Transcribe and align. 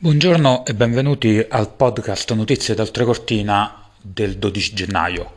Buongiorno 0.00 0.64
e 0.64 0.76
benvenuti 0.76 1.44
al 1.48 1.74
podcast 1.74 2.32
Notizie 2.32 2.76
d'Oltrecortina 2.76 3.90
del 4.00 4.38
12 4.38 4.72
gennaio. 4.72 5.32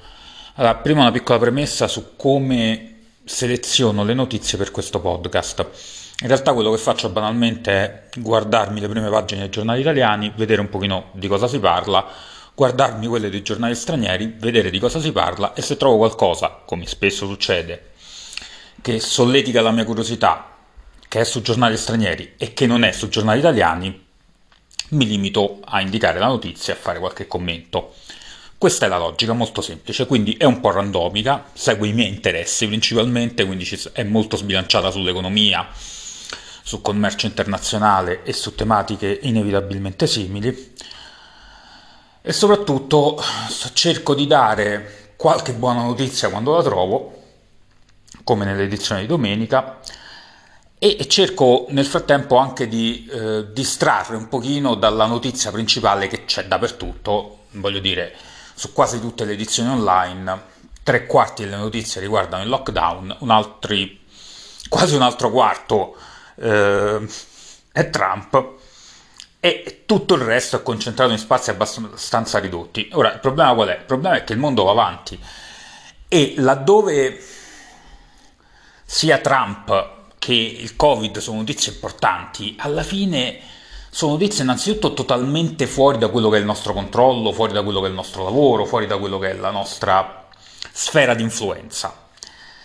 Allora, 0.54 0.76
prima 0.76 1.02
una 1.02 1.10
piccola 1.10 1.40
premessa 1.40 1.88
su 1.88 2.16
come 2.16 3.06
seleziono 3.24 4.04
le 4.04 4.14
notizie 4.14 4.60
per 4.60 4.70
questo 4.70 5.00
podcast. 5.00 5.66
In 6.22 6.28
realtà 6.28 6.54
quello 6.54 6.70
che 6.70 6.78
faccio 6.78 7.10
banalmente 7.10 7.72
è 7.72 8.20
guardarmi 8.20 8.80
le 8.80 8.88
prime 8.88 9.10
pagine 9.10 9.40
dei 9.42 9.50
giornali 9.50 9.82
italiani, 9.82 10.32
vedere 10.36 10.62
un 10.62 10.70
pochino 10.70 11.10
di 11.14 11.28
cosa 11.28 11.48
si 11.48 11.58
parla, 11.58 12.06
guardarmi 12.54 13.08
quelle 13.08 13.32
dei 13.32 13.42
giornali 13.42 13.74
stranieri, 13.74 14.36
vedere 14.38 14.70
di 14.70 14.78
cosa 14.78 15.00
si 15.00 15.12
parla 15.12 15.56
e 15.56 15.64
se 15.64 15.76
trovo 15.76 15.98
qualcosa, 15.98 16.62
come 16.66 16.86
spesso 16.86 17.26
succede, 17.26 17.94
che 18.80 19.00
solletica 19.00 19.64
la 19.64 19.72
mia 19.72 19.86
curiosità, 19.86 20.56
che 21.08 21.20
è 21.20 21.24
su 21.24 21.42
giornali 21.42 21.78
stranieri 21.78 22.34
e 22.38 22.54
che 22.54 22.68
non 22.68 22.84
è 22.84 22.92
su 22.92 23.10
giornali 23.10 23.40
italiani, 23.40 24.10
mi 24.92 25.06
limito 25.06 25.60
a 25.64 25.82
indicare 25.82 26.20
la 26.20 26.28
notizia 26.28 26.74
e 26.74 26.78
a 26.78 26.80
fare 26.80 27.00
qualche 27.00 27.28
commento. 27.28 27.94
Questa 28.58 28.86
è 28.86 28.90
la 28.90 28.98
logica, 28.98 29.34
molto 29.34 29.62
semplice, 29.62 30.06
quindi 30.06 30.34
è 30.34 30.44
un 30.44 30.60
po' 30.60 30.72
randomica, 30.72 31.46
segue 31.54 31.88
i 31.88 31.94
miei 31.94 32.10
interessi 32.10 32.68
principalmente, 32.68 33.44
quindi 33.46 33.68
è 33.94 34.04
molto 34.04 34.38
sbilanciata 34.38 34.92
sull'economia, 34.92 35.68
sul 35.74 36.82
commercio 36.82 37.26
internazionale 37.26 38.24
e 38.24 38.34
su 38.34 38.54
tematiche 38.54 39.20
inevitabilmente 39.24 40.06
simili. 40.06 40.74
E 42.22 42.34
soprattutto 42.34 43.20
cerco 43.74 44.14
di 44.14 44.28
dare 44.28 45.14
qualche 45.16 45.54
buona 45.54 45.82
notizia 45.82 46.30
quando 46.30 46.56
la 46.56 46.62
trovo, 46.62 47.20
come 48.24 48.46
nell'edizione 48.46 49.02
di 49.02 49.08
domenica, 49.08 49.80
e 50.84 51.08
cerco 51.08 51.68
nel 51.70 51.86
frattempo 51.86 52.38
anche 52.38 52.68
di 52.68 53.06
eh, 53.06 53.52
distrarre 53.52 54.16
un 54.16 54.28
pochino 54.28 54.74
dalla 54.74 55.06
notizia 55.06 55.52
principale 55.52 56.08
che 56.08 56.26
c'è 56.26 56.48
dappertutto, 56.48 57.46
voglio 57.52 57.78
dire, 57.78 58.16
su 58.56 58.74
quasi 58.74 59.00
tutte 59.00 59.24
le 59.24 59.34
edizioni 59.34 59.70
online, 59.70 60.42
tre 60.82 61.06
quarti 61.06 61.44
delle 61.44 61.58
notizie 61.58 62.02
riguardano 62.02 62.42
il 62.42 62.50
lockdown, 62.50 63.18
un 63.20 63.30
altri, 63.30 64.04
quasi 64.70 64.96
un 64.96 65.04
altro 65.04 65.30
quarto 65.30 65.96
eh, 66.38 67.08
è 67.72 67.90
Trump 67.92 68.54
e 69.40 69.84
tutto 69.86 70.16
il 70.16 70.22
resto 70.22 70.56
è 70.56 70.64
concentrato 70.64 71.12
in 71.12 71.20
spazi 71.20 71.52
abbastanza 71.52 72.40
ridotti. 72.40 72.90
Ora, 72.94 73.14
il 73.14 73.20
problema 73.20 73.54
qual 73.54 73.68
è? 73.68 73.78
Il 73.78 73.86
problema 73.86 74.16
è 74.16 74.24
che 74.24 74.34
il 74.34 74.40
mondo 74.40 74.64
va 74.64 74.72
avanti 74.72 75.20
e 76.08 76.34
laddove 76.38 77.24
sia 78.84 79.20
Trump 79.20 80.00
che 80.22 80.34
il 80.34 80.76
Covid 80.76 81.18
sono 81.18 81.38
notizie 81.38 81.72
importanti, 81.72 82.56
alla 82.60 82.84
fine 82.84 83.40
sono 83.90 84.12
notizie 84.12 84.44
innanzitutto 84.44 84.94
totalmente 84.94 85.66
fuori 85.66 85.98
da 85.98 86.10
quello 86.10 86.30
che 86.30 86.36
è 86.38 86.40
il 86.40 86.46
nostro 86.46 86.74
controllo, 86.74 87.32
fuori 87.32 87.54
da 87.54 87.64
quello 87.64 87.80
che 87.80 87.88
è 87.88 87.90
il 87.90 87.96
nostro 87.96 88.24
lavoro, 88.24 88.66
fuori 88.66 88.86
da 88.86 89.00
quello 89.00 89.18
che 89.18 89.32
è 89.32 89.34
la 89.34 89.50
nostra 89.50 90.28
sfera 90.72 91.16
di 91.16 91.24
influenza. 91.24 92.10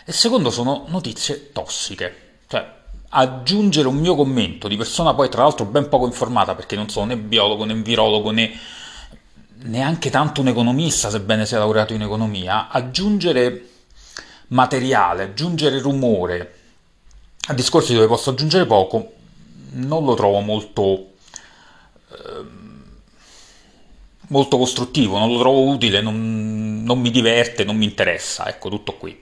E 0.05 0.13
secondo 0.13 0.51
sono 0.51 0.85
notizie 0.89 1.51
tossiche. 1.51 2.41
Cioè, 2.47 2.75
aggiungere 3.09 3.89
un 3.89 3.97
mio 3.97 4.17
commento 4.17 4.69
di 4.69 4.77
persona 4.77 5.15
poi 5.15 5.31
tra 5.31 5.41
l'altro 5.41 5.65
ben 5.65 5.89
poco 5.89 6.05
informata 6.05 6.55
perché 6.55 6.77
non 6.77 6.91
sono 6.91 7.07
né 7.07 7.17
biologo 7.17 7.65
né 7.65 7.73
virologo 7.73 8.33
né 8.33 8.53
neanche 9.63 10.11
tanto 10.11 10.43
un 10.43 10.49
economista 10.49 11.09
sebbene 11.09 11.47
sia 11.47 11.59
laureato 11.59 11.95
in 11.95 12.03
economia, 12.03 12.69
aggiungere 12.69 13.71
materiale, 14.49 15.23
aggiungere 15.23 15.81
rumore, 15.81 16.56
a 17.47 17.55
discorsi 17.55 17.95
dove 17.95 18.07
posso 18.07 18.31
aggiungere 18.31 18.67
poco, 18.67 19.13
non 19.73 20.05
lo 20.05 20.15
trovo 20.15 20.41
molto, 20.41 21.13
eh, 22.11 22.45
molto 24.29 24.59
costruttivo, 24.59 25.19
non 25.19 25.31
lo 25.33 25.39
trovo 25.39 25.63
utile, 25.63 26.01
non, 26.01 26.83
non, 26.83 27.01
mi 27.01 27.11
diverte, 27.11 27.65
non 27.65 27.77
mi 27.77 27.85
interessa, 27.85 28.49
ecco 28.49 28.69
tutto 28.69 28.95
qui. 28.95 29.21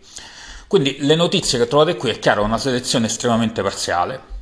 Quindi 0.67 0.97
le 1.01 1.15
notizie 1.15 1.59
che 1.59 1.69
trovate 1.69 1.97
qui 1.97 2.11
è 2.11 2.19
chiaro, 2.19 2.43
è 2.43 2.45
una 2.45 2.59
selezione 2.59 3.07
estremamente 3.07 3.63
parziale, 3.63 4.33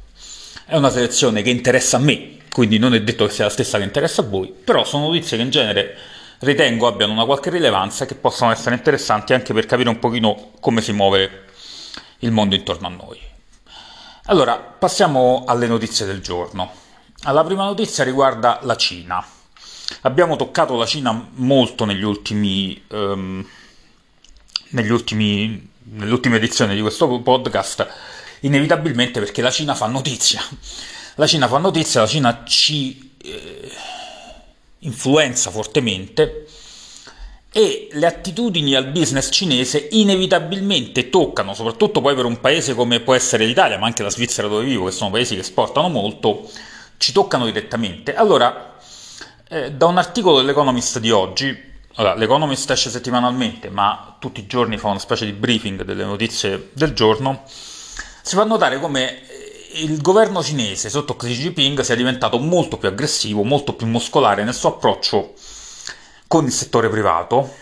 è 0.65 0.76
una 0.76 0.91
selezione 0.91 1.42
che 1.42 1.50
interessa 1.50 1.97
a 1.97 2.00
me, 2.00 2.38
quindi 2.53 2.78
non 2.78 2.94
è 2.94 3.03
detto 3.03 3.26
che 3.26 3.32
sia 3.32 3.44
la 3.44 3.50
stessa 3.50 3.78
che 3.78 3.84
interessa 3.84 4.22
a 4.22 4.26
voi, 4.26 4.53
però 4.53 4.84
sono 4.84 5.09
notizie 5.09 5.37
che 5.37 5.42
in 5.42 5.50
genere 5.50 5.97
ritengo 6.38 6.87
abbiano 6.87 7.12
una 7.12 7.25
qualche 7.25 7.50
rilevanza 7.50 8.04
e 8.04 8.06
che 8.06 8.15
possano 8.15 8.53
essere 8.53 8.76
interessanti 8.76 9.32
anche 9.32 9.53
per 9.53 9.66
capire 9.66 9.88
un 9.88 9.98
pochino 9.98 10.53
come 10.60 10.81
si 10.81 10.92
muove 10.92 11.44
il 12.21 12.31
mondo 12.31 12.54
intorno 12.54 12.87
a 12.87 12.91
noi. 12.91 13.31
Allora, 14.27 14.56
passiamo 14.56 15.43
alle 15.49 15.66
notizie 15.66 16.06
del 16.06 16.21
giorno. 16.21 16.71
La 17.25 17.43
prima 17.43 17.65
notizia 17.65 18.05
riguarda 18.05 18.60
la 18.62 18.77
Cina. 18.77 19.25
Abbiamo 20.03 20.37
toccato 20.37 20.77
la 20.77 20.87
Cina 20.87 21.28
molto 21.34 21.84
negli 21.84 22.05
ultimi, 22.05 22.81
um, 22.91 23.44
negli 24.69 24.91
ultimi, 24.91 25.69
nelle 25.94 26.12
ultime 26.12 26.37
edizioni 26.37 26.77
di 26.77 26.81
questo 26.81 27.21
podcast, 27.21 27.84
inevitabilmente 28.43 29.19
perché 29.19 29.43
la 29.43 29.50
Cina 29.50 29.75
fa 29.75 29.88
notizia. 29.88 30.41
La 31.16 31.27
Cina 31.27 31.49
fa 31.49 31.59
notizia, 31.59 32.03
la 32.03 32.06
Cina 32.06 32.44
ci 32.44 33.15
eh, 33.22 33.72
influenza 34.78 35.50
fortemente 35.50 36.47
e 37.52 37.88
le 37.92 38.06
attitudini 38.06 38.74
al 38.74 38.86
business 38.86 39.28
cinese 39.30 39.88
inevitabilmente 39.90 41.10
toccano, 41.10 41.52
soprattutto 41.52 42.00
poi 42.00 42.14
per 42.14 42.24
un 42.24 42.40
paese 42.40 42.74
come 42.74 43.00
può 43.00 43.14
essere 43.14 43.44
l'Italia, 43.44 43.78
ma 43.78 43.84
anche 43.84 44.02
la 44.02 44.10
Svizzera 44.10 44.48
dove 44.48 44.64
vivo, 44.64 44.86
che 44.86 44.92
sono 44.92 45.10
paesi 45.10 45.34
che 45.34 45.42
esportano 45.42 45.88
molto, 45.88 46.48
ci 46.96 47.12
toccano 47.12 47.44
direttamente. 47.44 48.14
Allora, 48.14 48.78
eh, 49.48 49.70
da 49.72 49.86
un 49.86 49.98
articolo 49.98 50.38
dell'Economist 50.38 50.98
di 50.98 51.10
oggi, 51.10 51.70
allora, 51.96 52.14
l'Economist 52.14 52.70
esce 52.70 52.88
settimanalmente, 52.88 53.68
ma 53.68 54.16
tutti 54.18 54.41
i 54.41 54.46
giorni 54.46 54.78
fa 54.78 54.88
una 54.88 54.98
specie 54.98 55.26
di 55.26 55.32
briefing 55.32 55.82
delle 55.84 56.04
notizie 56.04 56.70
del 56.72 56.94
giorno, 56.94 57.42
si 58.22 58.34
fa 58.34 58.44
notare 58.44 58.80
come 58.80 59.20
il 59.74 60.00
governo 60.00 60.42
cinese 60.42 60.88
sotto 60.88 61.16
Xi 61.16 61.34
Jinping 61.34 61.80
sia 61.80 61.96
diventato 61.96 62.38
molto 62.38 62.78
più 62.78 62.88
aggressivo, 62.88 63.42
molto 63.42 63.74
più 63.74 63.86
muscolare 63.86 64.42
nel 64.42 64.54
suo 64.54 64.70
approccio 64.70 65.34
con 66.32 66.47
il 66.47 66.53
settore 66.53 66.88
privato, 66.88 67.56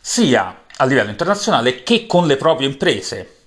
sia 0.00 0.62
a 0.76 0.84
livello 0.86 1.10
internazionale 1.10 1.84
che 1.84 2.04
con 2.06 2.26
le 2.26 2.36
proprie 2.36 2.66
imprese. 2.66 3.44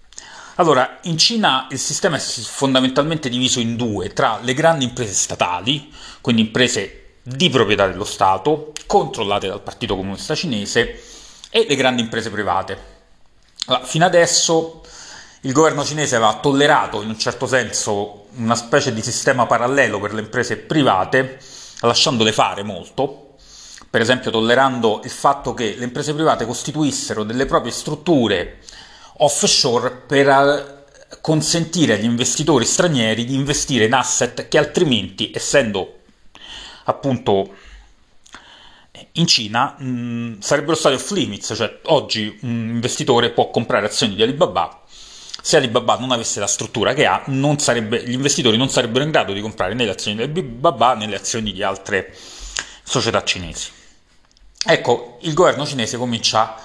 Allora, 0.56 1.00
in 1.04 1.18
Cina 1.18 1.68
il 1.72 1.78
sistema 1.78 2.16
è 2.16 2.20
fondamentalmente 2.22 3.28
diviso 3.28 3.60
in 3.60 3.76
due, 3.76 4.14
tra 4.14 4.40
le 4.42 4.54
grandi 4.54 4.86
imprese 4.86 5.12
statali, 5.12 5.94
quindi 6.22 6.44
imprese 6.44 7.16
di 7.22 7.50
proprietà 7.50 7.86
dello 7.88 8.06
Stato, 8.06 8.72
controllate 8.86 9.50
dal 9.50 9.62
Partito 9.62 9.98
Comunista 9.98 10.36
Cinese, 10.36 11.04
e 11.50 11.66
le 11.68 11.76
grandi 11.76 12.02
imprese 12.02 12.30
private. 12.30 12.78
Allora, 13.66 13.84
fino 13.84 14.06
adesso 14.06 14.84
il 15.42 15.52
governo 15.52 15.84
cinese 15.84 16.16
aveva 16.16 16.40
tollerato 16.40 17.02
in 17.02 17.10
un 17.10 17.20
certo 17.20 17.46
senso 17.46 18.28
una 18.36 18.56
specie 18.56 18.94
di 18.94 19.02
sistema 19.02 19.46
parallelo 19.48 20.00
per 20.00 20.14
le 20.14 20.22
imprese 20.22 20.56
private, 20.56 21.42
lasciandole 21.82 22.32
fare 22.32 22.64
molto, 22.64 23.29
per 23.90 24.02
esempio 24.02 24.32
tollerando 24.32 25.02
il 25.04 25.10
fatto 25.10 25.54
che 25.54 25.76
le 25.76 25.84
imprese 25.84 26.14
private 26.14 26.46
costituissero 26.46 27.24
delle 27.24 27.46
proprie 27.46 27.72
strutture 27.72 28.60
offshore 29.18 29.92
per 29.92 30.28
eh, 30.28 31.18
consentire 31.22 31.94
agli 31.94 32.04
investitori 32.04 32.66
stranieri 32.66 33.26
di 33.26 33.34
investire 33.34 33.86
in 33.86 33.94
asset 33.94 34.48
che 34.48 34.58
altrimenti, 34.58 35.32
essendo 35.34 36.00
appunto 36.86 37.56
in 39.14 39.28
Cina, 39.28 39.76
mh, 39.78 40.40
sarebbero 40.40 40.76
stati 40.76 40.96
off 40.96 41.12
limits, 41.12 41.54
cioè 41.56 41.80
oggi 41.86 42.38
un 42.42 42.70
investitore 42.70 43.32
può 43.32 43.50
comprare 43.50 43.88
azioni 43.88 44.16
di 44.16 44.22
Alibaba 44.22 44.84
se 45.42 45.58
Alibaba 45.58 45.98
non 45.98 46.12
avesse 46.12 46.40
la 46.40 46.48
struttura 46.48 46.94
che 46.94 47.06
ha, 47.06 47.24
sarebbe, 47.58 48.04
gli 48.04 48.12
investitori 48.12 48.58
non 48.58 48.70
sarebbero 48.70 49.04
in 49.04 49.12
grado 49.12 49.34
di 49.34 49.42
comprare 49.42 49.74
né 49.74 49.86
le 49.86 49.92
azioni 49.92 50.18
di 50.18 50.24
Alibaba 50.24 50.96
né 50.96 51.08
le 51.08 51.16
azioni 51.16 51.54
di 51.54 51.64
altre 51.64 52.14
società 52.84 53.24
cinesi. 53.24 53.79
Ecco, 54.66 55.18
il 55.22 55.34
governo 55.34 55.66
cinese 55.66 55.98
comincia 55.98 56.56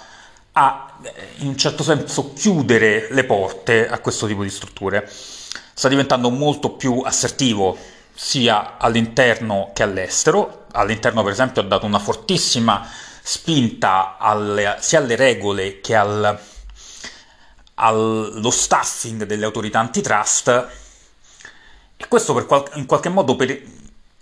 a, 0.51 0.99
in 1.37 1.47
un 1.47 1.57
certo 1.57 1.85
senso, 1.85 2.33
chiudere 2.33 3.07
le 3.11 3.25
porte 3.25 3.89
a 3.89 4.01
questo 4.01 4.27
tipo 4.27 4.43
di 4.43 4.51
strutture. 4.51 5.09
Sta 5.09 5.89
diventando 5.89 6.29
molto 6.31 6.71
più 6.71 7.01
assertivo 7.01 7.79
sia 8.13 8.79
all'interno 8.79 9.71
che 9.73 9.85
all'estero. 9.85 10.67
All'interno, 10.73 11.23
per 11.23 11.33
esempio, 11.33 11.63
ha 11.63 11.67
dato 11.67 11.87
una 11.87 12.01
fortissima 12.01 12.85
spinta 13.23 14.17
alle, 14.19 14.77
sia 14.81 14.99
alle 14.99 15.15
regole 15.15 15.81
che 15.81 15.95
al, 15.95 16.37
allo 17.75 18.51
staffing 18.51 19.23
delle 19.25 19.45
autorità 19.45 19.79
antitrust. 19.79 20.69
E 21.97 22.09
questo 22.09 22.33
qual- 22.45 22.71
in 22.75 22.87
qualche 22.87 23.09
modo 23.09 23.37
per, 23.37 23.63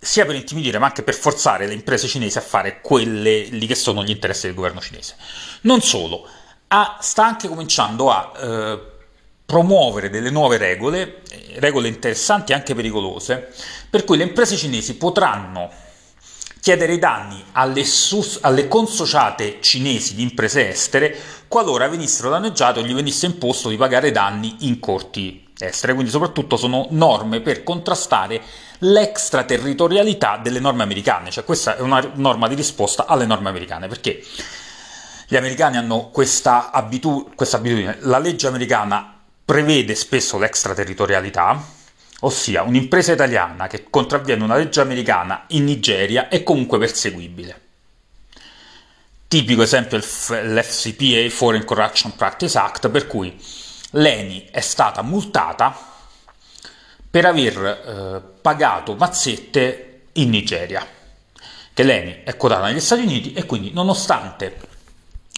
sia 0.04 0.26
per 0.26 0.34
intimidire 0.34 0.78
ma 0.78 0.86
anche 0.86 1.04
per 1.04 1.14
forzare 1.14 1.68
le 1.68 1.74
imprese 1.74 2.08
cinesi 2.08 2.36
a 2.36 2.40
fare 2.40 2.80
quelle 2.80 3.42
lì 3.42 3.66
che 3.66 3.76
sono 3.76 4.02
gli 4.02 4.10
interessi 4.10 4.46
del 4.46 4.56
governo 4.56 4.80
cinese. 4.80 5.14
Non 5.60 5.80
solo, 5.80 6.26
ha, 6.66 6.98
sta 7.00 7.24
anche 7.24 7.46
cominciando 7.46 8.10
a 8.10 8.32
eh, 8.36 8.80
promuovere 9.46 10.10
delle 10.10 10.30
nuove 10.30 10.56
regole, 10.56 11.22
eh, 11.30 11.60
regole 11.60 11.86
interessanti 11.86 12.50
e 12.50 12.56
anche 12.56 12.74
pericolose, 12.74 13.54
per 13.88 14.02
cui 14.02 14.16
le 14.16 14.24
imprese 14.24 14.56
cinesi 14.56 14.96
potranno 14.96 15.70
chiedere 16.60 16.94
i 16.94 16.98
danni 16.98 17.40
alle, 17.52 17.84
sus- 17.84 18.38
alle, 18.40 18.66
consociate 18.66 19.58
cinesi 19.60 20.16
di 20.16 20.22
imprese 20.22 20.68
estere 20.68 21.16
qualora 21.46 21.86
venissero 21.86 22.28
danneggiate 22.28 22.80
o 22.80 22.82
gli 22.82 22.94
venisse 22.94 23.26
imposto 23.26 23.68
di 23.68 23.76
pagare 23.76 24.10
danni 24.10 24.56
in 24.60 24.80
corti 24.80 25.48
estere. 25.56 25.92
Quindi 25.92 26.10
soprattutto 26.10 26.56
sono 26.56 26.88
norme 26.90 27.40
per 27.40 27.62
contrastare 27.62 28.42
l'extraterritorialità 28.84 30.38
delle 30.38 30.60
norme 30.60 30.82
americane, 30.82 31.30
cioè 31.30 31.44
questa 31.44 31.76
è 31.76 31.80
una 31.80 32.10
norma 32.14 32.48
di 32.48 32.54
risposta 32.54 33.06
alle 33.06 33.26
norme 33.26 33.48
americane, 33.48 33.86
perché 33.86 34.24
gli 35.28 35.36
americani 35.36 35.76
hanno 35.76 36.08
questa, 36.10 36.70
abitu- 36.70 37.34
questa 37.34 37.58
abitudine, 37.58 37.98
la 38.00 38.18
legge 38.18 38.46
americana 38.46 39.20
prevede 39.44 39.94
spesso 39.94 40.38
l'extraterritorialità, 40.38 41.62
ossia 42.20 42.62
un'impresa 42.62 43.12
italiana 43.12 43.66
che 43.66 43.86
contravviene 43.88 44.42
una 44.42 44.56
legge 44.56 44.80
americana 44.80 45.44
in 45.48 45.64
Nigeria 45.64 46.28
è 46.28 46.42
comunque 46.42 46.78
perseguibile. 46.78 47.60
Tipico 49.28 49.62
esempio 49.62 49.96
è 49.96 50.00
l'FCPA, 50.00 51.30
Foreign 51.30 51.64
Corruption 51.64 52.14
Practice 52.14 52.58
Act, 52.58 52.90
per 52.90 53.06
cui 53.06 53.34
l'ENI 53.92 54.48
è 54.50 54.60
stata 54.60 55.02
multata 55.02 55.91
per 57.12 57.26
aver 57.26 57.58
eh, 57.58 58.22
pagato 58.40 58.94
mazzette 58.94 60.04
in 60.12 60.30
Nigeria, 60.30 60.82
che 61.74 61.82
l'ENI 61.82 62.20
è 62.24 62.38
quotata 62.38 62.64
negli 62.64 62.80
Stati 62.80 63.02
Uniti 63.02 63.34
e 63.34 63.44
quindi 63.44 63.70
nonostante 63.70 64.56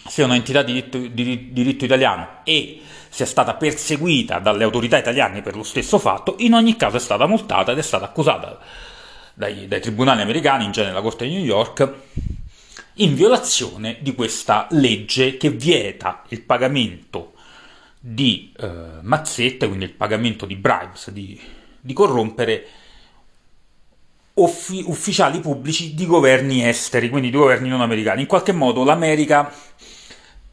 sia 0.07 0.23
un'entità 0.23 0.61
di 0.61 0.71
diritto, 0.71 0.97
di 0.99 1.51
diritto 1.51 1.83
italiano 1.83 2.39
e 2.45 2.81
sia 3.09 3.25
stata 3.25 3.55
perseguita 3.55 4.39
dalle 4.39 4.63
autorità 4.63 4.97
italiane 4.97 5.41
per 5.41 5.57
lo 5.57 5.63
stesso 5.63 5.99
fatto, 5.99 6.35
in 6.37 6.53
ogni 6.53 6.77
caso 6.77 6.95
è 6.95 6.99
stata 7.01 7.27
multata 7.27 7.73
ed 7.73 7.77
è 7.77 7.81
stata 7.81 8.05
accusata 8.05 8.57
dai, 9.33 9.67
dai 9.67 9.81
tribunali 9.81 10.21
americani, 10.21 10.63
in 10.63 10.71
genere 10.71 10.93
la 10.93 11.01
Corte 11.01 11.27
di 11.27 11.33
New 11.33 11.43
York, 11.43 11.93
in 12.93 13.15
violazione 13.15 13.97
di 13.99 14.15
questa 14.15 14.67
legge 14.69 15.35
che 15.35 15.49
vieta 15.49 16.23
il 16.29 16.41
pagamento 16.41 17.33
di 17.99 18.53
eh, 18.57 18.69
mazzette, 19.01 19.67
quindi 19.67 19.83
il 19.83 19.91
pagamento 19.91 20.45
di 20.45 20.55
bribes, 20.55 21.09
di, 21.09 21.37
di 21.85 21.93
corrompere 21.93 22.65
uffi- 24.33 24.83
ufficiali 24.87 25.39
pubblici 25.39 25.93
di 25.93 26.07
governi 26.07 26.67
esteri, 26.67 27.09
quindi 27.09 27.29
di 27.29 27.37
governi 27.37 27.69
non 27.69 27.81
americani. 27.81 28.21
In 28.21 28.27
qualche 28.27 28.53
modo 28.53 28.83
l'America 28.83 29.53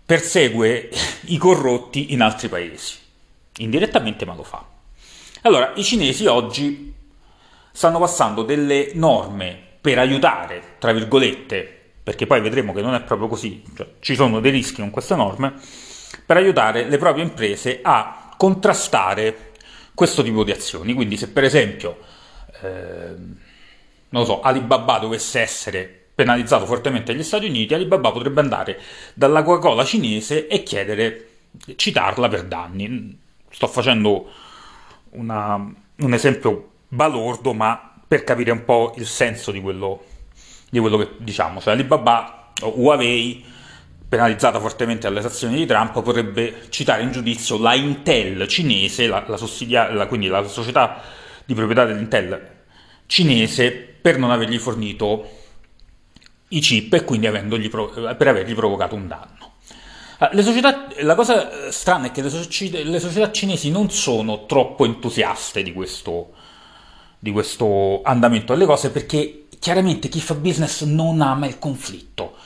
persegue 0.05 0.91
i 1.27 1.39
corrotti 1.39 2.13
in 2.13 2.21
altri 2.21 2.49
paesi. 2.49 2.99
Indirettamente 3.59 4.27
ma 4.27 4.35
lo 4.35 4.43
fa. 4.43 4.63
Allora, 5.43 5.73
i 5.77 5.83
cinesi 5.83 6.27
oggi 6.27 6.93
stanno 7.73 7.99
passando 7.99 8.43
delle 8.43 8.91
norme 8.93 9.59
per 9.81 9.99
aiutare, 9.99 10.77
tra 10.79 10.93
virgolette, 10.93 11.81
perché 12.03 12.27
poi 12.27 12.43
vedremo 12.43 12.75
che 12.75 12.83
non 12.83 12.95
è 12.95 13.01
proprio 13.01 13.29
così, 13.29 13.63
cioè, 13.75 13.87
ci 14.01 14.15
sono 14.15 14.41
dei 14.41 14.51
rischi 14.51 14.83
con 14.83 14.91
queste 14.91 15.15
norme, 15.15 15.55
per 16.27 16.37
aiutare 16.37 16.85
le 16.85 16.99
proprie 16.99 17.25
imprese 17.25 17.81
a 17.83 18.35
contrastare 18.37 19.52
questo 19.95 20.23
tipo 20.23 20.45
di 20.45 20.51
azioni. 20.51 20.93
Quindi 20.95 21.17
se 21.17 21.29
per 21.29 21.45
esempio, 21.45 21.99
eh, 22.63 23.15
non 24.09 24.25
so, 24.25 24.41
Alibaba 24.41 24.99
dovesse 24.99 25.41
essere 25.41 26.07
penalizzato 26.15 26.67
fortemente 26.67 27.13
negli 27.13 27.23
Stati 27.23 27.47
Uniti, 27.47 27.75
Alibaba 27.75 28.13
potrebbe 28.13 28.41
andare 28.41 28.81
dalla 29.15 29.43
Coca-Cola 29.43 29.85
cinese 29.85 30.47
e 30.47 30.63
chiedere, 30.63 31.29
citarla 31.77 32.29
per 32.29 32.45
danni. 32.45 33.19
Sto 33.51 33.67
facendo 33.67 34.31
una, 35.11 35.57
un 35.57 36.15
esempio 36.15 36.71
balordo, 36.89 37.53
ma 37.55 37.93
per 38.07 38.25
capire 38.25 38.51
un 38.51 38.65
po' 38.65 38.93
il 38.97 39.07
senso 39.07 39.51
di 39.51 39.61
quello, 39.61 40.05
di 40.71 40.79
quello 40.79 40.99
che 40.99 41.11
diciamo. 41.19 41.61
Cioè 41.61 41.73
Alibaba 41.73 42.53
o 42.61 42.73
Huawei, 42.77 43.45
penalizzata 44.13 44.61
fortemente 44.61 45.09
dalle 45.09 45.23
sanzioni 45.23 45.57
di 45.57 45.65
Trump, 45.65 46.03
potrebbe 46.03 46.67
citare 46.69 47.03
in 47.03 47.13
giudizio 47.13 47.57
la 47.57 47.73
Intel 47.73 48.47
cinese, 48.47 49.07
la, 49.07 49.25
la, 49.27 49.91
la 49.91 50.07
quindi 50.07 50.27
la 50.27 50.47
società 50.47 51.01
di 51.47 51.55
proprietà 51.55 51.87
dell'Intel 51.87 52.49
cinese, 53.07 53.71
per 53.71 54.19
non 54.19 54.31
avergli 54.31 54.59
fornito 54.59 55.31
i 56.49 56.61
chip 56.61 56.93
e 56.93 57.05
quindi 57.05 57.27
per 57.31 58.29
avergli 58.29 58.55
provocato 58.55 58.95
un 58.95 59.09
danno. 59.09 59.53
Ah, 60.19 60.31
società, 60.43 60.89
la 60.99 61.15
cosa 61.15 61.69
eh, 61.69 61.73
strana 61.73 62.09
è 62.09 62.11
che 62.11 62.21
le, 62.21 62.29
società, 62.29 62.87
le 62.87 63.01
società 63.01 63.33
cinesi 63.33 63.71
non 63.71 63.91
sono 63.91 64.45
troppo 64.45 64.85
entusiaste 64.85 65.63
di 65.63 65.73
questo, 65.73 66.33
di 67.19 67.31
questo 67.31 68.03
andamento 68.03 68.53
delle 68.53 68.67
cose 68.67 68.91
perché 68.91 69.47
chiaramente 69.59 70.11
chi 70.11 70.21
fa 70.21 70.35
business 70.35 70.83
non 70.83 71.23
ama 71.23 71.47
il 71.47 71.59
conflitto. 71.59 72.37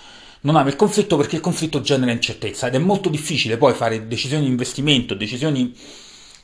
Non 0.40 0.56
ama 0.56 0.68
il 0.68 0.76
conflitto 0.76 1.16
perché 1.16 1.36
il 1.36 1.42
conflitto 1.42 1.80
genera 1.80 2.12
incertezza 2.12 2.66
ed 2.66 2.74
è 2.74 2.78
molto 2.78 3.08
difficile 3.08 3.56
poi 3.56 3.72
fare 3.74 4.06
decisioni 4.06 4.44
di 4.44 4.50
investimento, 4.50 5.14
decisioni 5.14 5.74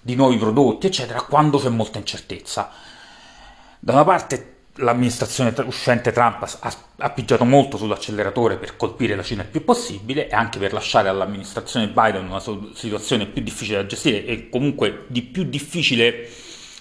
di 0.00 0.14
nuovi 0.14 0.36
prodotti, 0.36 0.86
eccetera, 0.86 1.20
quando 1.22 1.58
c'è 1.58 1.68
molta 1.68 1.98
incertezza. 1.98 2.70
Da 3.78 3.92
una 3.92 4.04
parte 4.04 4.52
l'amministrazione 4.76 5.54
uscente 5.66 6.12
Trump 6.12 6.58
ha, 6.60 6.74
ha 6.96 7.10
pigiato 7.10 7.44
molto 7.44 7.76
sull'acceleratore 7.76 8.56
per 8.56 8.76
colpire 8.76 9.14
la 9.14 9.22
Cina 9.22 9.42
il 9.42 9.48
più 9.48 9.64
possibile 9.64 10.28
e 10.28 10.34
anche 10.34 10.58
per 10.58 10.72
lasciare 10.72 11.08
all'amministrazione 11.08 11.88
Biden 11.88 12.26
una 12.26 12.40
situazione 12.74 13.26
più 13.26 13.42
difficile 13.42 13.78
da 13.78 13.86
gestire 13.86 14.24
e 14.24 14.48
comunque 14.48 15.04
di 15.08 15.22
più 15.22 15.44
difficile, 15.44 16.28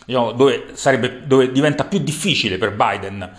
diciamo, 0.06 0.32
dove, 0.32 0.70
sarebbe, 0.74 1.28
dove 1.28 1.52
diventa 1.52 1.84
più 1.84 2.00
difficile 2.00 2.58
per 2.58 2.72
Biden 2.72 3.38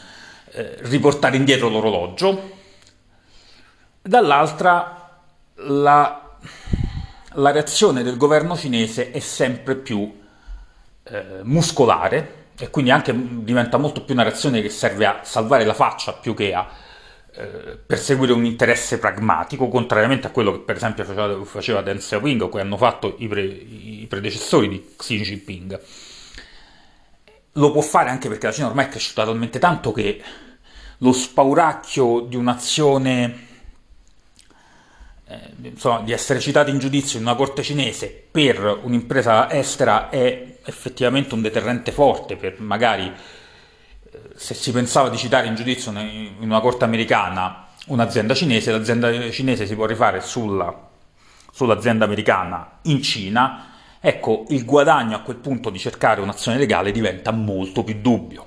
eh, 0.53 0.77
riportare 0.83 1.37
indietro 1.37 1.69
l'orologio. 1.69 2.61
Dall'altra 4.03 5.21
la, 5.55 6.37
la 7.35 7.51
reazione 7.53 8.03
del 8.03 8.17
governo 8.17 8.57
cinese 8.57 9.13
è 9.13 9.21
sempre 9.21 9.77
più 9.77 10.21
eh, 11.05 11.41
muscolare 11.45 12.41
e 12.59 12.69
quindi 12.71 12.91
anche 12.91 13.15
diventa 13.15 13.77
molto 13.77 14.03
più 14.03 14.15
una 14.15 14.25
reazione 14.25 14.61
che 14.61 14.71
serve 14.71 15.07
a 15.07 15.21
salvare 15.23 15.65
la 15.65 15.75
faccia 15.75 16.13
più 16.15 16.35
che 16.35 16.53
a 16.53 16.69
eh, 17.35 17.79
perseguire 17.87 18.33
un 18.33 18.45
interesse 18.45 18.99
pragmatico, 18.99 19.69
contrariamente 19.69 20.27
a 20.27 20.31
quello 20.31 20.53
che 20.53 20.59
per 20.59 20.77
esempio 20.77 21.05
faceva, 21.45 21.81
Deng 21.81 21.99
Xiaoping 21.99 22.43
o 22.43 22.49
che 22.49 22.61
hanno 22.61 22.77
fatto 22.77 23.15
i, 23.19 23.29
pre, 23.29 23.43
i, 23.43 24.07
predecessori 24.09 24.69
di 24.69 24.95
Xi 24.97 25.21
Jinping. 25.21 25.81
Lo 27.53 27.71
può 27.71 27.83
fare 27.83 28.11
anche 28.11 28.29
perché 28.29 28.47
la 28.47 28.53
Cina 28.53 28.67
ormai 28.67 28.87
è 28.87 28.89
cresciuta 28.89 29.25
talmente 29.25 29.59
tanto 29.59 29.93
che 29.93 30.21
lo 30.99 31.13
spauracchio 31.13 32.21
di 32.21 32.37
un'azione 32.37 33.51
insomma, 35.63 36.01
di 36.01 36.13
essere 36.13 36.41
citati 36.41 36.71
in 36.71 36.79
giudizio 36.79 37.19
in 37.19 37.25
una 37.25 37.35
corte 37.35 37.63
cinese 37.63 38.09
per 38.31 38.81
un'impresa 38.83 39.51
estera 39.51 40.09
è 40.11 40.59
effettivamente 40.65 41.35
un 41.35 41.43
deterrente 41.43 41.93
forte 41.93 42.37
per 42.37 42.61
magari 42.61 43.07
eh, 43.07 44.19
se 44.35 44.55
si 44.55 44.73
pensava 44.73 45.09
di 45.09 45.17
citare 45.17 45.47
in 45.47 45.55
giudizio 45.55 45.91
in 45.93 46.37
una 46.41 46.61
corte 46.61 46.85
americana 46.85 47.67
un'azienda 47.87 48.35
cinese, 48.35 48.71
l'azienda 48.71 49.31
cinese 49.31 49.67
si 49.67 49.75
può 49.75 49.87
rifare 49.87 50.21
sulla, 50.21 50.89
sull'azienda 51.53 52.05
americana 52.05 52.79
in 52.83 53.03
Cina, 53.03 53.71
ecco 54.01 54.45
il 54.51 54.65
guadagno 54.65 55.17
a 55.17 55.21
quel 55.21 55.37
punto 55.37 55.71
di 55.71 55.79
cercare 55.79 56.21
un'azione 56.21 56.59
legale 56.59 56.93
diventa 56.93 57.33
molto 57.33 57.83
più 57.83 58.01
dubbio, 58.01 58.47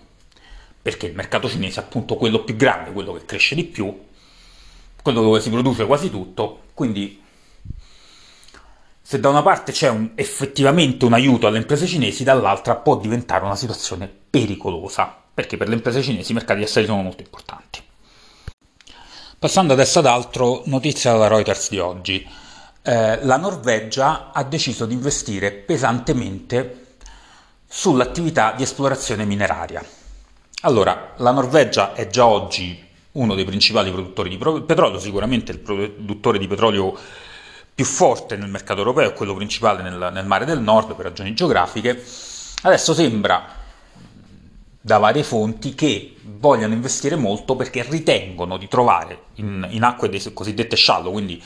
perché 0.81 1.07
il 1.07 1.15
mercato 1.15 1.49
cinese 1.49 1.81
è 1.81 1.83
appunto 1.83 2.15
quello 2.15 2.43
più 2.43 2.55
grande, 2.55 2.91
quello 2.91 3.13
che 3.13 3.25
cresce 3.25 3.55
di 3.55 3.65
più, 3.65 4.03
quello 5.01 5.21
dove 5.21 5.41
si 5.41 5.49
produce 5.49 5.85
quasi 5.85 6.09
tutto, 6.09 6.61
quindi 6.75 7.23
se 9.01 9.19
da 9.19 9.29
una 9.29 9.41
parte 9.41 9.71
c'è 9.71 9.89
un, 9.89 10.11
effettivamente 10.15 11.05
un 11.05 11.13
aiuto 11.13 11.47
alle 11.47 11.57
imprese 11.57 11.87
cinesi, 11.87 12.23
dall'altra 12.23 12.75
può 12.75 12.97
diventare 12.97 13.45
una 13.45 13.55
situazione 13.55 14.07
pericolosa, 14.29 15.15
perché 15.33 15.57
per 15.57 15.69
le 15.69 15.75
imprese 15.75 16.01
cinesi 16.01 16.31
i 16.31 16.33
mercati 16.33 16.61
esteri 16.61 16.85
sono 16.85 17.01
molto 17.01 17.21
importanti. 17.21 17.81
Passando 19.39 19.73
adesso 19.73 19.99
ad 19.99 20.07
altro, 20.07 20.63
notizia 20.65 21.11
dalla 21.11 21.27
Reuters 21.27 21.69
di 21.69 21.79
oggi. 21.79 22.27
Eh, 22.81 23.23
la 23.23 23.37
Norvegia 23.37 24.31
ha 24.33 24.43
deciso 24.43 24.85
di 24.85 24.95
investire 24.95 25.51
pesantemente 25.51 26.97
sull'attività 27.67 28.53
di 28.53 28.63
esplorazione 28.63 29.23
mineraria. 29.23 29.83
Allora, 30.61 31.13
la 31.17 31.31
Norvegia 31.31 31.93
è 31.93 32.07
già 32.07 32.25
oggi 32.25 32.84
uno 33.15 33.35
dei 33.35 33.45
principali 33.45 33.91
produttori 33.91 34.29
di 34.29 34.37
petrolio, 34.37 34.99
sicuramente 34.99 35.51
il 35.51 35.59
produttore 35.59 36.37
di 36.37 36.47
petrolio 36.47 36.97
più 37.73 37.85
forte 37.85 38.37
nel 38.37 38.49
mercato 38.49 38.79
europeo, 38.79 39.13
quello 39.13 39.35
principale 39.35 39.81
nel, 39.81 40.09
nel 40.13 40.25
mare 40.25 40.45
del 40.45 40.61
nord 40.61 40.95
per 40.95 41.05
ragioni 41.05 41.33
geografiche. 41.33 42.01
Adesso 42.61 42.93
sembra 42.93 43.63
da 44.79 44.97
varie 44.97 45.23
fonti 45.23 45.73
che 45.75 46.15
vogliono 46.21 46.73
investire 46.73 47.15
molto 47.15 47.55
perché 47.55 47.83
ritengono 47.89 48.57
di 48.57 48.67
trovare 48.67 49.23
in, 49.35 49.65
in 49.71 49.83
acque 49.83 50.09
cosiddette 50.33 50.75
shallow, 50.75 51.11
quindi 51.11 51.41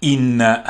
in 0.00 0.62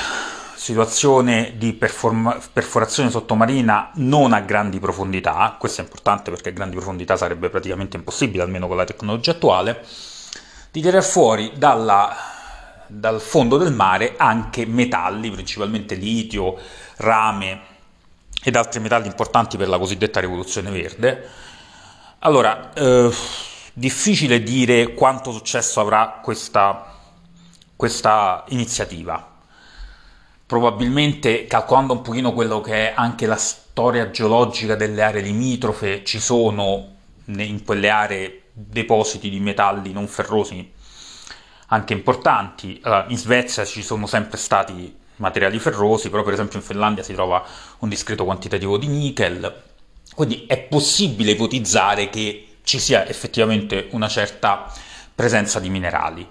situazione 0.65 1.57
di 1.59 1.75
perforazione 1.75 3.11
sottomarina 3.11 3.91
non 3.97 4.33
a 4.33 4.41
grandi 4.41 4.79
profondità, 4.79 5.57
questo 5.59 5.83
è 5.83 5.85
importante 5.85 6.31
perché 6.31 6.49
a 6.49 6.53
grandi 6.53 6.77
profondità 6.77 7.19
sarebbe 7.19 7.51
praticamente 7.51 7.99
impossibile, 7.99 8.45
almeno 8.45 8.67
con 8.67 8.79
la 8.79 8.85
tecnologia 8.85 9.33
attuale, 9.33 9.85
di 10.71 10.81
tirare 10.81 11.03
fuori 11.03 11.53
dalla, 11.57 12.17
dal 12.87 13.21
fondo 13.21 13.59
del 13.59 13.75
mare 13.75 14.15
anche 14.17 14.65
metalli, 14.65 15.31
principalmente 15.31 15.97
litio, 15.97 16.57
rame 16.97 17.61
ed 18.43 18.57
altri 18.57 18.81
metalli 18.81 19.09
importanti 19.09 19.59
per 19.59 19.69
la 19.69 19.77
cosiddetta 19.77 20.19
rivoluzione 20.19 20.71
verde. 20.71 21.29
Allora, 22.21 22.73
eh, 22.73 23.15
difficile 23.75 24.43
dire 24.43 24.95
quanto 24.95 25.31
successo 25.31 25.83
avrà 25.83 26.21
questa, 26.23 26.87
questa 27.77 28.45
iniziativa 28.49 29.33
probabilmente 30.55 31.49
calcolando 31.49 31.95
un 31.95 32.03
pochino 32.03 32.33
quello 32.33 32.61
che 32.61 32.91
è 32.91 32.93
anche 32.95 33.27
la 33.27 33.35
storia 33.35 34.11
geologica 34.11 34.77
delle 34.77 35.03
aree 35.03 35.21
limitrofe, 35.21 36.05
ci 36.05 36.21
sono 36.21 36.93
in 37.25 37.65
quelle 37.65 37.91
aree 37.91 38.43
depositi 38.53 39.31
di 39.31 39.41
metalli 39.41 39.91
non 39.93 40.07
ferrosi 40.07 40.71
anche 41.69 41.93
importanti. 41.93 42.81
in 43.09 43.17
Svezia 43.19 43.65
ci 43.65 43.83
sono 43.83 44.07
sempre 44.07 44.37
stati 44.37 44.97
materiali 45.17 45.59
ferrosi, 45.59 46.09
però 46.09 46.23
per 46.23 46.35
esempio 46.35 46.61
in 46.61 46.65
Finlandia 46.65 47.03
si 47.03 47.15
trova 47.15 47.45
un 47.81 47.89
discreto 47.89 48.25
quantitativo 48.25 48.79
di 48.79 48.87
nickel, 48.87 49.63
quindi 50.15 50.45
è 50.47 50.57
possibile 50.59 51.33
ipotizzare 51.33 52.09
che 52.11 52.59
ci 52.63 52.79
sia 52.79 53.05
effettivamente 53.09 53.89
una 53.91 54.07
certa 54.07 54.73
presenza 55.13 55.59
di 55.59 55.69
minerali. 55.69 56.29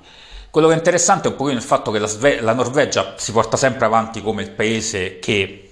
Quello 0.53 0.67
che 0.67 0.75
è 0.75 0.77
interessante 0.77 1.27
è 1.27 1.31
un 1.31 1.37
pochino 1.37 1.57
il 1.57 1.63
fatto 1.63 1.89
che 1.89 1.97
la, 1.97 2.05
Sve- 2.05 2.39
la 2.39 2.53
Norvegia 2.53 3.15
si 3.17 3.31
porta 3.31 3.57
sempre 3.57 3.87
avanti 3.87 4.21
come 4.21 4.43
il 4.43 4.51
paese 4.51 5.17
che 5.17 5.71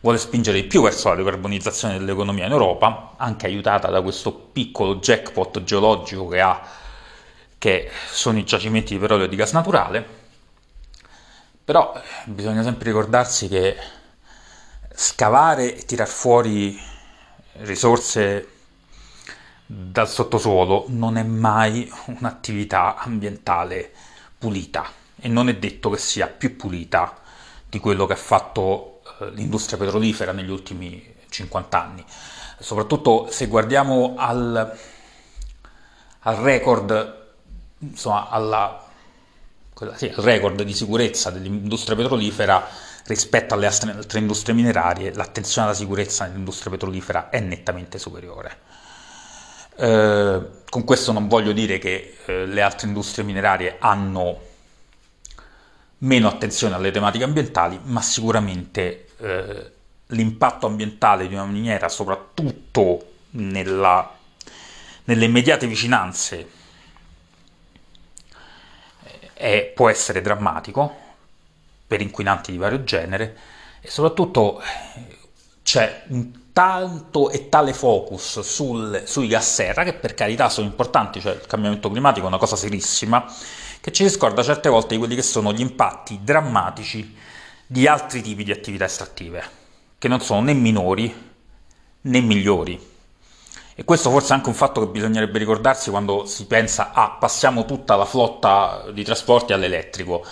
vuole 0.00 0.16
spingere 0.16 0.58
di 0.58 0.66
più 0.66 0.80
verso 0.80 1.10
la 1.10 1.16
decarbonizzazione 1.16 1.98
dell'economia 1.98 2.46
in 2.46 2.52
Europa, 2.52 3.12
anche 3.18 3.44
aiutata 3.44 3.90
da 3.90 4.00
questo 4.00 4.32
piccolo 4.32 4.96
jackpot 4.96 5.62
geologico 5.64 6.28
che 6.28 6.40
ha, 6.40 6.66
che 7.58 7.90
sono 8.10 8.38
i 8.38 8.44
giacimenti 8.44 8.94
di 8.94 9.00
petrolio 9.00 9.26
e 9.26 9.28
di 9.28 9.36
gas 9.36 9.52
naturale. 9.52 10.02
Però 11.62 11.92
bisogna 12.24 12.62
sempre 12.62 12.86
ricordarsi 12.86 13.48
che 13.48 13.76
scavare 14.94 15.76
e 15.76 15.84
tirar 15.84 16.08
fuori 16.08 16.80
risorse 17.58 18.48
dal 19.66 20.08
sottosuolo 20.08 20.86
non 20.88 21.18
è 21.18 21.22
mai 21.22 21.92
un'attività 22.06 22.96
ambientale 22.96 23.92
pulita 24.42 24.90
e 25.20 25.28
non 25.28 25.48
è 25.48 25.54
detto 25.54 25.88
che 25.90 25.98
sia 25.98 26.26
più 26.26 26.56
pulita 26.56 27.16
di 27.68 27.78
quello 27.78 28.06
che 28.06 28.14
ha 28.14 28.16
fatto 28.16 29.02
eh, 29.20 29.30
l'industria 29.30 29.78
petrolifera 29.78 30.32
negli 30.32 30.50
ultimi 30.50 31.14
50 31.28 31.80
anni. 31.80 32.04
Soprattutto 32.58 33.28
se 33.30 33.46
guardiamo 33.46 34.14
al, 34.18 34.76
al 36.18 36.36
record, 36.36 37.26
insomma, 37.78 38.28
alla, 38.30 38.84
quella, 39.72 39.96
sì, 39.96 40.06
al 40.06 40.24
record 40.24 40.60
di 40.62 40.74
sicurezza 40.74 41.30
dell'industria 41.30 41.94
petrolifera 41.94 42.66
rispetto 43.04 43.54
alle 43.54 43.66
altre 43.66 44.18
industrie 44.18 44.56
minerarie, 44.56 45.14
l'attenzione 45.14 45.68
alla 45.68 45.76
sicurezza 45.76 46.26
nell'industria 46.26 46.72
petrolifera 46.72 47.30
è 47.30 47.38
nettamente 47.38 47.96
superiore. 48.00 48.71
Eh, 49.76 50.40
con 50.68 50.84
questo 50.84 51.12
non 51.12 51.28
voglio 51.28 51.52
dire 51.52 51.78
che 51.78 52.16
eh, 52.24 52.46
le 52.46 52.62
altre 52.62 52.86
industrie 52.86 53.24
minerarie 53.24 53.76
hanno 53.78 54.40
meno 55.98 56.28
attenzione 56.28 56.74
alle 56.74 56.90
tematiche 56.90 57.24
ambientali, 57.24 57.78
ma 57.84 58.00
sicuramente 58.00 59.08
eh, 59.18 59.72
l'impatto 60.06 60.66
ambientale 60.66 61.28
di 61.28 61.34
una 61.34 61.46
miniera, 61.46 61.88
soprattutto 61.88 63.10
nella, 63.32 64.16
nelle 65.04 65.24
immediate 65.24 65.66
vicinanze, 65.66 66.48
è, 69.34 69.72
può 69.74 69.88
essere 69.88 70.20
drammatico 70.20 71.00
per 71.86 72.00
inquinanti 72.00 72.52
di 72.52 72.58
vario 72.58 72.84
genere 72.84 73.36
e 73.80 73.88
soprattutto 73.88 74.62
c'è 75.62 76.04
un 76.08 76.41
tanto 76.52 77.30
e 77.30 77.48
tale 77.48 77.72
focus 77.72 78.40
sul, 78.40 79.02
sui 79.06 79.26
gas 79.26 79.54
serra, 79.54 79.84
che 79.84 79.94
per 79.94 80.14
carità 80.14 80.48
sono 80.48 80.66
importanti, 80.66 81.20
cioè 81.20 81.34
il 81.34 81.46
cambiamento 81.46 81.90
climatico 81.90 82.26
è 82.26 82.28
una 82.28 82.38
cosa 82.38 82.56
serissima, 82.56 83.24
che 83.80 83.90
ci 83.90 84.08
scorda 84.08 84.42
certe 84.42 84.68
volte 84.68 84.94
di 84.94 84.98
quelli 84.98 85.14
che 85.14 85.22
sono 85.22 85.52
gli 85.52 85.60
impatti 85.60 86.20
drammatici 86.22 87.16
di 87.66 87.86
altri 87.86 88.20
tipi 88.20 88.44
di 88.44 88.52
attività 88.52 88.84
estrattive, 88.84 89.42
che 89.98 90.08
non 90.08 90.20
sono 90.20 90.42
né 90.42 90.52
minori 90.52 91.30
né 92.02 92.20
migliori. 92.20 92.90
E 93.74 93.84
questo 93.84 94.10
forse 94.10 94.32
è 94.32 94.36
anche 94.36 94.50
un 94.50 94.54
fatto 94.54 94.80
che 94.80 94.88
bisognerebbe 94.88 95.38
ricordarsi 95.38 95.88
quando 95.88 96.26
si 96.26 96.46
pensa 96.46 96.92
a 96.92 97.04
ah, 97.04 97.10
passiamo 97.12 97.64
tutta 97.64 97.96
la 97.96 98.04
flotta 98.04 98.84
di 98.92 99.02
trasporti 99.02 99.54
all'elettrico. 99.54 100.24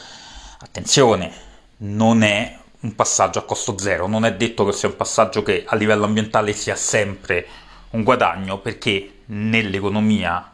Attenzione, 0.58 1.32
non 1.78 2.22
è 2.22 2.60
un 2.80 2.94
passaggio 2.94 3.38
a 3.40 3.44
costo 3.44 3.78
zero, 3.78 4.06
non 4.06 4.25
è 4.25 4.34
detto 4.34 4.64
che 4.64 4.72
sia 4.72 4.88
un 4.88 4.96
passaggio 4.96 5.42
che 5.42 5.64
a 5.66 5.76
livello 5.76 6.04
ambientale 6.04 6.52
sia 6.52 6.76
sempre 6.76 7.46
un 7.90 8.02
guadagno 8.02 8.58
perché 8.58 9.22
nell'economia 9.26 10.52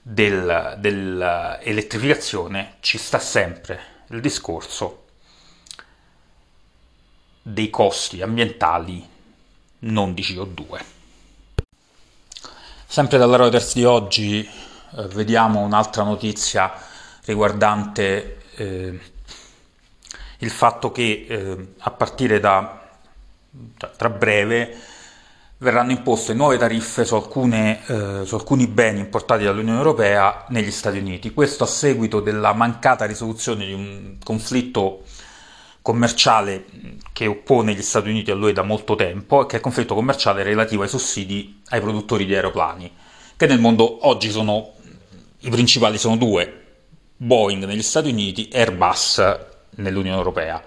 del, 0.00 0.76
dell'elettrificazione 0.78 2.76
ci 2.80 2.98
sta 2.98 3.18
sempre 3.18 3.80
il 4.10 4.20
discorso 4.20 5.02
dei 7.42 7.68
costi 7.68 8.22
ambientali 8.22 9.06
non 9.80 10.14
di 10.14 10.22
CO2. 10.22 10.80
Sempre 12.86 13.18
dalla 13.18 13.36
Reuters 13.36 13.74
di 13.74 13.84
oggi 13.84 14.40
eh, 14.40 15.06
vediamo 15.08 15.60
un'altra 15.60 16.04
notizia 16.04 16.72
riguardante 17.24 18.42
eh, 18.54 19.00
il 20.44 20.50
fatto 20.50 20.92
che 20.92 21.26
eh, 21.28 21.68
a 21.78 21.90
partire 21.90 22.38
da 22.38 22.82
tra 23.96 24.10
breve 24.10 24.76
verranno 25.58 25.92
imposte 25.92 26.34
nuove 26.34 26.58
tariffe 26.58 27.04
su, 27.04 27.14
alcune, 27.14 27.80
eh, 27.86 28.20
su, 28.24 28.34
alcuni 28.34 28.66
beni 28.66 29.00
importati 29.00 29.44
dall'Unione 29.44 29.78
Europea 29.78 30.44
negli 30.48 30.70
Stati 30.70 30.98
Uniti. 30.98 31.32
Questo 31.32 31.64
a 31.64 31.66
seguito 31.66 32.20
della 32.20 32.52
mancata 32.52 33.06
risoluzione 33.06 33.64
di 33.64 33.72
un 33.72 34.16
conflitto 34.22 35.04
commerciale 35.80 36.64
che 37.12 37.26
oppone 37.26 37.74
gli 37.74 37.82
Stati 37.82 38.10
Uniti 38.10 38.30
a 38.30 38.34
lui 38.34 38.52
da 38.52 38.62
molto 38.62 38.94
tempo, 38.94 39.46
che 39.46 39.54
è 39.54 39.56
il 39.56 39.62
conflitto 39.62 39.94
commerciale 39.94 40.42
relativo 40.42 40.82
ai 40.82 40.88
sussidi 40.88 41.62
ai 41.68 41.80
produttori 41.80 42.26
di 42.26 42.34
aeroplani, 42.34 42.90
che 43.36 43.46
nel 43.46 43.60
mondo 43.60 44.06
oggi 44.06 44.30
sono 44.30 44.72
i 45.40 45.50
principali 45.50 45.98
sono 45.98 46.16
due, 46.16 46.62
Boeing 47.16 47.64
negli 47.64 47.82
Stati 47.82 48.10
Uniti 48.10 48.48
e 48.48 48.60
Airbus 48.60 49.52
nell'Unione 49.76 50.16
Europea. 50.16 50.62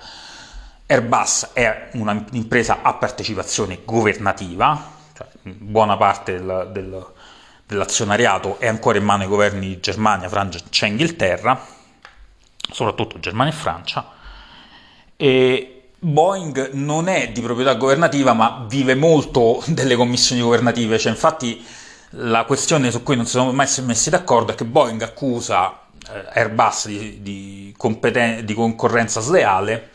Airbus 0.85 1.49
è 1.53 1.89
un'impresa 1.93 2.81
a 2.81 2.93
partecipazione 2.93 3.79
governativa, 3.83 4.91
cioè 5.13 5.27
buona 5.43 5.97
parte 5.97 6.33
del, 6.33 6.69
del, 6.71 7.05
dell'azionariato 7.65 8.57
è 8.59 8.67
ancora 8.67 8.97
in 8.97 9.03
mano 9.03 9.23
ai 9.23 9.27
governi 9.29 9.67
di 9.67 9.79
Germania, 9.81 10.29
Francia 10.29 10.85
e 10.85 10.87
Inghilterra, 10.87 11.61
soprattutto 12.71 13.19
Germania 13.19 13.51
e 13.51 13.55
Francia, 13.55 14.11
e 15.17 15.89
Boeing 15.99 16.71
non 16.73 17.09
è 17.09 17.31
di 17.31 17.41
proprietà 17.41 17.73
governativa 17.73 18.33
ma 18.33 18.65
vive 18.69 18.95
molto 18.95 19.61
delle 19.67 19.95
commissioni 19.95 20.41
governative, 20.41 20.97
cioè 20.97 21.11
infatti 21.11 21.65
la 22.11 22.45
questione 22.45 22.91
su 22.91 23.03
cui 23.03 23.17
non 23.17 23.25
si 23.25 23.31
sono 23.31 23.51
mai 23.51 23.67
messi 23.81 24.09
d'accordo 24.09 24.53
è 24.53 24.55
che 24.55 24.63
Boeing 24.63 25.01
accusa 25.01 25.86
Airbus 26.33 26.87
di, 26.87 27.21
di, 27.21 27.73
competen- 27.77 28.45
di 28.45 28.53
concorrenza 28.53 29.19
sleale 29.19 29.89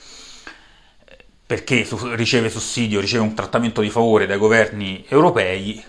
perché 1.44 1.86
riceve 2.14 2.48
sussidio, 2.48 3.00
riceve 3.00 3.24
un 3.24 3.34
trattamento 3.34 3.82
di 3.82 3.90
favore 3.90 4.26
dai 4.26 4.38
governi 4.38 5.04
europei 5.08 5.84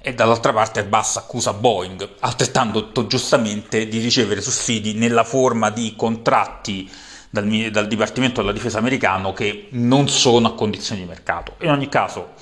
e 0.00 0.14
dall'altra 0.14 0.52
parte 0.52 0.80
Airbus 0.80 1.16
accusa 1.16 1.52
Boeing, 1.52 2.16
altrettanto 2.20 3.06
giustamente, 3.06 3.88
di 3.88 3.98
ricevere 3.98 4.40
sussidi 4.40 4.94
nella 4.94 5.24
forma 5.24 5.70
di 5.70 5.94
contratti 5.96 6.90
dal, 7.30 7.46
dal, 7.70 7.86
Dipartimento 7.86 8.40
della 8.40 8.52
Difesa 8.52 8.78
americano 8.78 9.32
che 9.32 9.68
non 9.70 10.08
sono 10.08 10.48
a 10.48 10.54
condizioni 10.54 11.00
di 11.00 11.06
mercato. 11.06 11.54
In 11.60 11.70
ogni 11.70 11.88
caso 11.88 12.34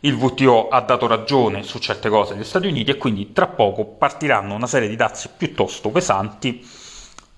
il 0.00 0.14
WTO 0.14 0.68
ha 0.68 0.80
dato 0.82 1.06
ragione 1.06 1.62
su 1.62 1.78
certe 1.78 2.08
cose 2.08 2.34
agli 2.34 2.44
Stati 2.44 2.66
Uniti 2.66 2.90
e 2.90 2.96
quindi 2.96 3.32
tra 3.32 3.46
poco 3.46 3.84
partiranno 3.84 4.54
una 4.54 4.66
serie 4.66 4.88
di 4.88 4.96
dazi 4.96 5.30
piuttosto 5.36 5.88
pesanti 5.90 6.64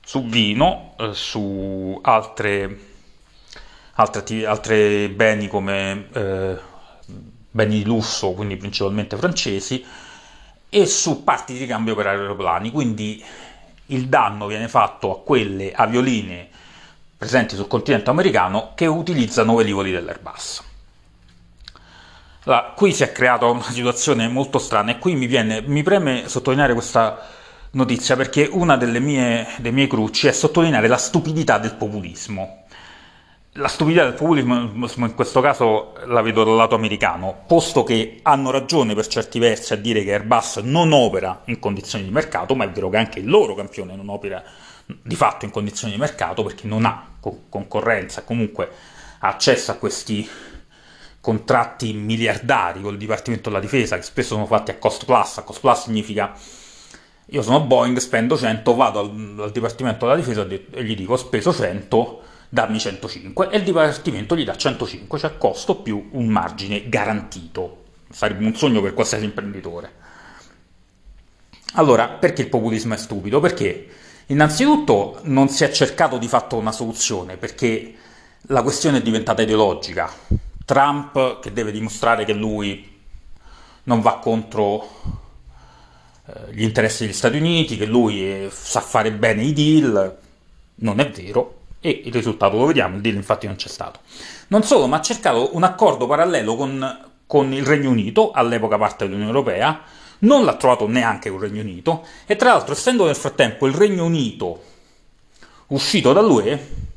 su 0.04 0.24
vino, 0.24 0.94
eh, 0.98 1.12
su 1.12 1.98
altre, 2.02 2.78
altre, 3.94 4.46
altre, 4.46 5.08
beni 5.10 5.48
come 5.48 6.08
eh, 6.12 6.58
beni 7.50 7.76
di 7.78 7.84
lusso, 7.84 8.32
quindi 8.32 8.56
principalmente 8.56 9.16
francesi, 9.16 9.84
e 10.70 10.86
su 10.86 11.24
parti 11.24 11.52
di 11.52 11.58
ricambio 11.58 11.94
per 11.94 12.06
aeroplani. 12.06 12.70
Quindi 12.70 13.22
il 13.86 14.08
danno 14.08 14.46
viene 14.46 14.68
fatto 14.68 15.12
a 15.12 15.20
quelle 15.20 15.72
avioline 15.72 16.48
presenti 17.16 17.54
sul 17.54 17.68
continente 17.68 18.10
americano 18.10 18.72
che 18.74 18.86
utilizzano 18.86 19.56
velivoli 19.56 19.90
dell'Airbus. 19.90 20.67
Allora, 22.48 22.72
qui 22.74 22.94
si 22.94 23.02
è 23.02 23.12
creata 23.12 23.44
una 23.44 23.60
situazione 23.60 24.26
molto 24.26 24.58
strana 24.58 24.92
e 24.92 24.98
qui 24.98 25.14
mi, 25.14 25.26
viene, 25.26 25.60
mi 25.66 25.82
preme 25.82 26.28
sottolineare 26.28 26.72
questa 26.72 27.20
notizia 27.72 28.16
perché 28.16 28.48
una 28.50 28.78
delle 28.78 29.00
mie, 29.00 29.46
dei 29.58 29.70
miei 29.70 29.86
cruci 29.86 30.28
è 30.28 30.32
sottolineare 30.32 30.88
la 30.88 30.96
stupidità 30.96 31.58
del 31.58 31.74
populismo. 31.74 32.64
La 33.52 33.68
stupidità 33.68 34.04
del 34.04 34.14
populismo 34.14 34.54
in 34.56 35.12
questo 35.14 35.42
caso 35.42 35.92
la 36.06 36.22
vedo 36.22 36.42
dal 36.42 36.56
lato 36.56 36.74
americano, 36.74 37.42
posto 37.46 37.82
che 37.82 38.20
hanno 38.22 38.50
ragione 38.50 38.94
per 38.94 39.08
certi 39.08 39.38
versi 39.38 39.74
a 39.74 39.76
dire 39.76 40.02
che 40.02 40.14
Airbus 40.14 40.56
non 40.62 40.92
opera 40.92 41.42
in 41.46 41.58
condizioni 41.58 42.04
di 42.04 42.10
mercato, 42.10 42.54
ma 42.54 42.64
è 42.64 42.70
vero 42.70 42.88
che 42.88 42.96
anche 42.96 43.18
il 43.18 43.28
loro 43.28 43.54
campione 43.54 43.94
non 43.94 44.08
opera 44.08 44.42
di 44.86 45.16
fatto 45.16 45.44
in 45.44 45.50
condizioni 45.50 45.92
di 45.92 45.98
mercato 45.98 46.42
perché 46.44 46.66
non 46.66 46.86
ha 46.86 47.08
concorrenza, 47.20 48.22
comunque 48.22 48.70
ha 49.18 49.28
accesso 49.28 49.70
a 49.70 49.74
questi 49.74 50.26
contratti 51.28 51.92
miliardari 51.92 52.80
col 52.80 52.97
Dipartimento 52.97 53.50
della 53.50 53.61
Difesa 53.61 53.97
che 53.97 54.02
spesso 54.02 54.35
sono 54.35 54.47
fatti 54.47 54.70
a 54.70 54.78
cost 54.78 55.04
plus, 55.04 55.37
a 55.37 55.42
cost 55.42 55.61
plus 55.61 55.82
significa 55.82 56.32
io 57.30 57.42
sono 57.42 57.61
Boeing, 57.61 57.99
spendo 57.99 58.38
100, 58.38 58.75
vado 58.75 59.00
al, 59.00 59.37
al 59.38 59.50
Dipartimento 59.52 60.06
della 60.06 60.16
Difesa 60.16 60.47
e 60.47 60.82
gli 60.82 60.97
dico 60.97 61.12
ho 61.12 61.16
speso 61.16 61.52
100, 61.52 62.23
dammi 62.49 62.78
105 62.78 63.50
e 63.50 63.58
il 63.58 63.62
Dipartimento 63.62 64.35
gli 64.35 64.44
dà 64.44 64.56
105, 64.56 65.18
cioè 65.18 65.37
costo 65.37 65.76
più 65.76 66.08
un 66.12 66.26
margine 66.28 66.88
garantito. 66.88 67.85
Sarebbe 68.11 68.47
un 68.47 68.56
sogno 68.56 68.80
per 68.80 68.94
qualsiasi 68.94 69.25
imprenditore. 69.25 69.92
Allora, 71.75 72.08
perché 72.08 72.40
il 72.40 72.49
populismo 72.49 72.94
è 72.94 72.97
stupido? 72.97 73.40
Perché 73.40 73.88
Innanzitutto 74.30 75.20
non 75.23 75.49
si 75.49 75.64
è 75.64 75.70
cercato 75.70 76.18
di 76.18 76.28
fatto 76.28 76.56
una 76.56 76.70
soluzione 76.70 77.38
perché 77.38 77.94
la 78.49 78.62
questione 78.62 78.99
è 78.99 79.02
diventata 79.02 79.40
ideologica. 79.40 80.11
Trump 80.68 81.40
che 81.40 81.50
deve 81.50 81.72
dimostrare 81.72 82.26
che 82.26 82.34
lui 82.34 83.00
non 83.84 84.02
va 84.02 84.18
contro 84.18 84.87
eh, 86.26 86.52
gli 86.52 86.62
interessi 86.62 87.06
degli 87.06 87.14
Stati 87.14 87.38
Uniti, 87.38 87.78
che 87.78 87.87
lui 87.87 88.20
eh, 88.20 88.50
sa 88.52 88.80
fare 88.80 89.10
bene 89.10 89.44
i 89.44 89.54
deal, 89.54 90.18
non 90.75 91.00
è 91.00 91.10
vero. 91.10 91.54
E 91.80 92.02
il 92.04 92.12
risultato 92.12 92.58
lo 92.58 92.66
vediamo, 92.66 92.96
il 92.96 93.00
deal 93.00 93.14
infatti 93.14 93.46
non 93.46 93.56
c'è 93.56 93.68
stato. 93.68 94.00
Non 94.48 94.62
solo, 94.62 94.87
ma 94.88 94.98
ha 94.98 95.00
cercato 95.00 95.56
un 95.56 95.62
accordo 95.62 96.06
parallelo 96.06 96.54
con, 96.54 97.10
con 97.26 97.50
il 97.54 97.64
Regno 97.64 97.88
Unito, 97.88 98.30
all'epoca 98.32 98.76
parte 98.76 99.06
dell'Unione 99.06 99.30
Europea, 99.30 99.80
non 100.18 100.44
l'ha 100.44 100.56
trovato 100.56 100.87
neanche 100.87 101.28
il 101.28 101.38
Regno 101.38 101.62
Unito. 101.62 102.04
E 102.26 102.37
tra 102.37 102.50
l'altro 102.50 102.75
essendo 102.75 103.06
nel 103.06 103.16
frattempo 103.16 103.66
il 103.66 103.72
Regno 103.72 104.04
Unito 104.04 104.62
uscito 105.68 106.12
dall'UE, 106.12 106.88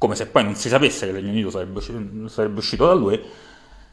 come 0.00 0.14
se 0.14 0.28
poi 0.28 0.44
non 0.44 0.54
si 0.54 0.70
sapesse 0.70 1.00
che 1.00 1.10
il 1.10 1.18
Regno 1.18 1.28
Unito 1.28 1.50
sarebbe, 1.50 1.82
sarebbe 2.30 2.58
uscito 2.58 2.86
dall'UE, 2.86 3.22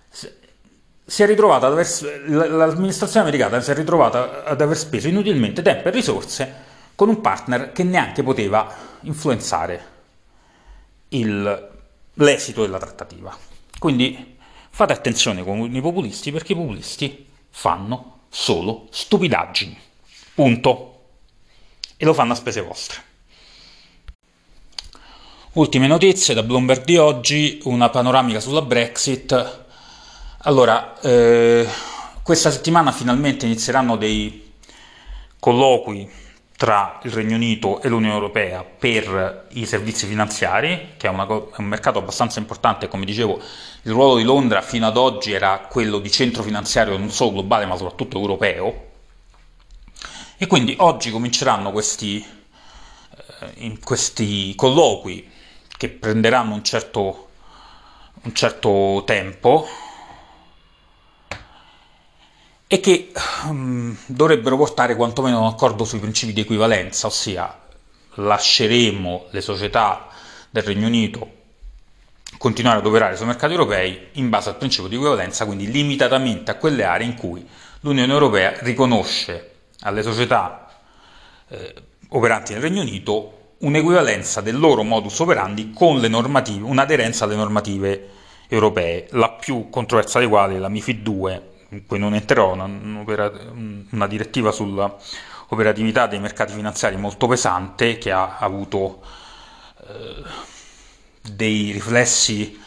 si 0.10 1.22
è 1.22 1.26
ritrovata 1.26 1.68
ad 1.68 1.74
aver, 1.74 2.50
l'amministrazione 2.50 3.28
americana 3.28 3.60
si 3.60 3.72
è 3.72 3.74
ritrovata 3.74 4.46
ad 4.46 4.62
aver 4.62 4.78
speso 4.78 5.10
inutilmente 5.10 5.62
tempo 5.62 5.90
e 5.90 5.92
risorse 5.92 6.54
con 6.96 7.10
un 7.10 7.20
partner 7.20 7.74
che 7.74 7.84
neanche 7.84 8.24
poteva 8.24 8.74
influenzare 9.02 9.86
il, 11.10 11.70
l'esito 12.14 12.62
della 12.62 12.80
trattativa. 12.80 13.38
Quindi 13.78 14.38
fate 14.70 14.94
attenzione 14.94 15.44
con 15.44 15.60
i 15.76 15.82
populisti 15.82 16.32
perché 16.32 16.54
i 16.54 16.56
populisti 16.56 17.28
fanno 17.50 18.20
solo 18.30 18.88
stupidaggini. 18.92 19.78
Punto. 20.34 20.94
E 21.98 22.06
lo 22.06 22.14
fanno 22.14 22.32
a 22.32 22.36
spese 22.36 22.62
vostre. 22.62 23.07
Ultime 25.58 25.88
notizie 25.88 26.36
da 26.36 26.44
Bloomberg 26.44 26.84
di 26.84 26.98
oggi, 26.98 27.60
una 27.64 27.90
panoramica 27.90 28.40
sulla 28.40 28.62
Brexit. 28.62 29.66
Allora, 30.42 31.00
eh, 31.02 31.68
questa 32.22 32.52
settimana 32.52 32.92
finalmente 32.92 33.48
inizieranno 33.48 33.96
dei 33.96 34.54
colloqui 35.40 36.08
tra 36.56 37.00
il 37.02 37.12
Regno 37.12 37.38
Unito 37.38 37.82
e 37.82 37.90
l'Unione 37.90 38.14
Europea 38.14 38.64
per 38.64 39.48
i 39.54 39.66
servizi 39.66 40.06
finanziari, 40.06 40.90
che 40.96 41.08
è, 41.08 41.10
una, 41.10 41.26
è, 41.26 41.56
un 41.58 41.66
mercato 41.66 41.98
abbastanza 41.98 42.38
importante, 42.38 42.88
come 42.88 43.06
dicevo 43.06 43.42
il 43.82 43.92
ruolo 43.92 44.18
di 44.18 44.24
Londra 44.24 44.62
fino 44.62 44.86
ad 44.86 44.96
oggi 44.96 45.32
era 45.32 45.66
quello 45.68 45.98
di 45.98 46.12
centro 46.12 46.44
finanziario 46.44 46.96
non 46.98 47.10
solo 47.10 47.32
globale 47.32 47.66
ma 47.66 47.76
soprattutto 47.76 48.20
europeo. 48.20 48.90
E 50.38 50.46
quindi 50.46 50.76
oggi 50.78 51.10
cominceranno 51.10 51.72
questi, 51.72 52.24
eh, 53.56 53.80
questi 53.84 54.54
colloqui 54.54 55.34
che 55.78 55.90
prenderanno 55.90 56.54
un 56.56 56.64
certo, 56.64 57.30
un 58.24 58.34
certo 58.34 59.04
tempo 59.06 59.68
e 62.68 62.80
che 62.82 63.12
um, 63.46 63.96
dovrebbero 64.08 64.58
portare 64.58 64.96
quantomeno 64.96 65.38
a 65.38 65.42
un 65.42 65.48
accordo 65.48 65.86
sui 65.86 66.00
principi 66.00 66.34
di 66.34 66.42
equivalenza, 66.42 67.08
ossia 67.08 67.62
lasceremo 68.16 69.28
le 69.30 69.42
società 69.42 70.08
del 70.50 70.64
Regno 70.64 70.88
Unito 70.88 71.32
continuare 72.38 72.80
ad 72.80 72.86
operare 72.86 73.16
sui 73.16 73.26
mercati 73.26 73.54
europei 73.54 74.10
in 74.14 74.30
base 74.30 74.50
al 74.50 74.58
principio 74.58 74.90
di 74.90 74.96
equivalenza, 74.96 75.46
quindi 75.46 75.72
limitatamente 75.72 76.52
a 76.52 76.56
quelle 76.56 76.84
aree 76.84 77.06
in 77.08 77.16
cui 77.16 77.48
l'Unione 77.82 78.12
Europea 78.12 78.54
riconosce 78.60 79.52
alle 79.82 80.04
società 80.04 80.68
eh, 81.50 81.74
operanti 82.10 82.54
nel 82.54 82.62
Regno 82.62 82.82
Unito 82.82 83.37
un'equivalenza 83.60 84.42
del 84.42 84.58
loro 84.58 84.84
modus 84.84 85.20
operandi 85.20 85.72
con 85.74 86.00
le 86.00 86.08
normative, 86.08 86.64
un'aderenza 86.64 87.26
alle 87.26 87.36
normative 87.36 88.10
europee, 88.48 89.08
la 89.12 89.32
più 89.32 89.70
controversa 89.70 90.20
dei 90.20 90.28
quali 90.28 90.56
è 90.56 90.58
la 90.60 90.70
MIFID 90.70 91.02
2, 91.02 91.50
in 91.70 91.86
cui 91.86 92.00
non 92.00 92.14
entrerò, 92.14 92.54
una, 92.54 92.66
una 93.92 94.08
direttiva 94.08 94.52
sull'operatività 94.52 96.08
dei 96.08 96.20
mercati 96.20 96.54
finanziari 96.54 96.96
molto 96.98 97.28
pesante 97.28 97.98
che 97.98 98.12
ha 98.12 98.38
avuto 98.38 99.02
eh, 99.88 100.24
dei 101.32 101.72
riflessi 101.72 102.62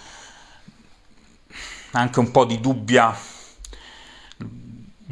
anche 1.92 2.18
un 2.20 2.30
po' 2.30 2.44
di 2.44 2.60
dubbia 2.60 3.16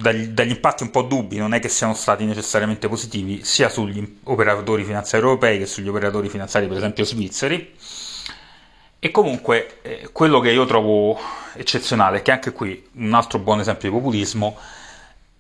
dagli, 0.01 0.27
dagli, 0.29 0.51
impatti 0.51 0.85
un 0.85 0.91
po' 0.91 1.03
dubbi, 1.03 1.37
non 1.39 1.55
è 1.55 1.59
che 1.59 1.69
siano 1.69 1.95
stati 1.95 2.25
necessariamente 2.25 2.89
positivi 2.89 3.45
sia 3.45 3.69
sugli 3.69 4.19
operatori 4.25 4.85
finanziari 4.85 5.25
europei 5.25 5.59
che 5.59 5.67
sugli 5.67 5.89
operatori 5.89 6.29
finanziari 6.29 6.69
per 6.69 6.77
esempio 6.77 7.05
svizzeri. 7.05 7.75
E 9.01 9.11
comunque 9.11 9.81
eh, 9.83 10.09
quello 10.13 10.41
che 10.41 10.51
io 10.51 10.65
trovo 10.67 11.19
eccezionale 11.55 12.19
è 12.19 12.23
che 12.23 12.33
anche 12.33 12.53
qui 12.53 12.89
un 12.95 13.15
altro 13.15 13.39
buon 13.39 13.61
esempio 13.61 13.89
di 13.89 13.95
populismo 13.95 14.57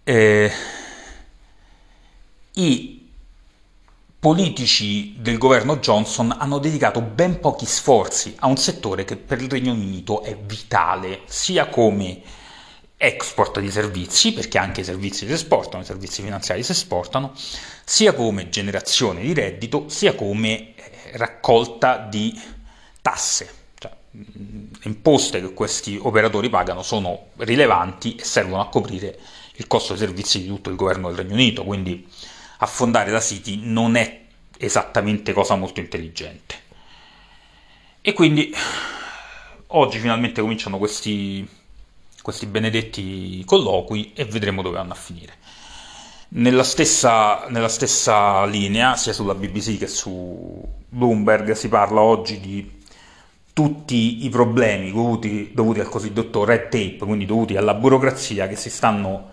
eh, 0.04 0.50
i 2.54 3.08
politici 4.18 5.14
del 5.20 5.38
governo 5.38 5.76
Johnson 5.76 6.34
hanno 6.36 6.58
dedicato 6.58 7.00
ben 7.00 7.38
pochi 7.38 7.66
sforzi 7.66 8.34
a 8.38 8.48
un 8.48 8.56
settore 8.56 9.04
che 9.04 9.16
per 9.16 9.40
il 9.40 9.48
Regno 9.48 9.72
Unito 9.72 10.22
è 10.22 10.36
vitale, 10.36 11.20
sia 11.26 11.66
come 11.66 12.22
export 12.98 13.60
di 13.60 13.70
servizi, 13.70 14.32
perché 14.32 14.58
anche 14.58 14.82
i 14.82 14.84
servizi 14.84 15.26
si 15.26 15.32
esportano, 15.32 15.82
i 15.82 15.86
servizi 15.86 16.20
finanziari 16.20 16.62
si 16.62 16.72
esportano, 16.72 17.32
sia 17.84 18.12
come 18.12 18.50
generazione 18.50 19.22
di 19.22 19.32
reddito, 19.32 19.88
sia 19.88 20.14
come 20.14 20.74
eh, 20.74 21.16
raccolta 21.16 21.96
di 21.98 22.38
tasse. 23.00 23.54
Cioè, 23.78 23.92
le 24.10 24.78
imposte 24.82 25.40
che 25.40 25.54
questi 25.54 25.98
operatori 26.00 26.50
pagano 26.50 26.82
sono 26.82 27.28
rilevanti 27.36 28.16
e 28.16 28.24
servono 28.24 28.60
a 28.60 28.68
coprire 28.68 29.18
il 29.54 29.66
costo 29.66 29.94
dei 29.94 30.06
servizi 30.06 30.42
di 30.42 30.48
tutto 30.48 30.68
il 30.70 30.76
governo 30.76 31.08
del 31.08 31.18
Regno 31.18 31.34
Unito, 31.34 31.64
quindi 31.64 32.06
affondare 32.58 33.10
la 33.10 33.20
City 33.20 33.60
non 33.62 33.94
è 33.94 34.22
esattamente 34.58 35.32
cosa 35.32 35.54
molto 35.54 35.80
intelligente. 35.80 36.66
E 38.00 38.12
quindi 38.12 38.52
oggi 39.68 39.98
finalmente 39.98 40.40
cominciano 40.40 40.78
questi, 40.78 41.46
questi 42.28 42.44
benedetti 42.44 43.42
colloqui 43.46 44.12
e 44.12 44.26
vedremo 44.26 44.60
dove 44.60 44.76
vanno 44.76 44.92
a 44.92 44.96
finire. 44.96 45.32
Nella 46.30 46.62
stessa, 46.62 47.46
nella 47.48 47.70
stessa 47.70 48.44
linea, 48.44 48.96
sia 48.96 49.14
sulla 49.14 49.34
BBC 49.34 49.78
che 49.78 49.86
su 49.86 50.62
Bloomberg, 50.90 51.52
si 51.52 51.70
parla 51.70 52.02
oggi 52.02 52.38
di 52.38 52.80
tutti 53.54 54.26
i 54.26 54.28
problemi 54.28 54.92
dovuti, 54.92 55.52
dovuti, 55.54 55.80
al 55.80 55.88
cosiddetto 55.88 56.44
red 56.44 56.64
tape, 56.64 56.98
quindi 56.98 57.24
dovuti 57.24 57.56
alla 57.56 57.72
burocrazia 57.72 58.46
che 58.46 58.56
si 58.56 58.68
stanno 58.68 59.30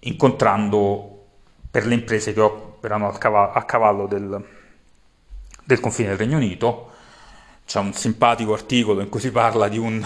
incontrando 0.00 1.26
per 1.70 1.86
le 1.86 1.94
imprese 1.94 2.32
che 2.32 2.40
operano 2.40 3.06
a 3.10 3.62
cavallo, 3.62 4.08
del, 4.08 4.44
del, 5.62 5.78
confine 5.78 6.08
del 6.08 6.18
Regno 6.18 6.38
Unito. 6.38 6.90
C'è 7.64 7.78
un 7.78 7.92
simpatico 7.92 8.54
articolo 8.54 9.02
in 9.02 9.08
cui 9.08 9.20
si 9.20 9.30
parla 9.30 9.68
di 9.68 9.78
un, 9.78 10.04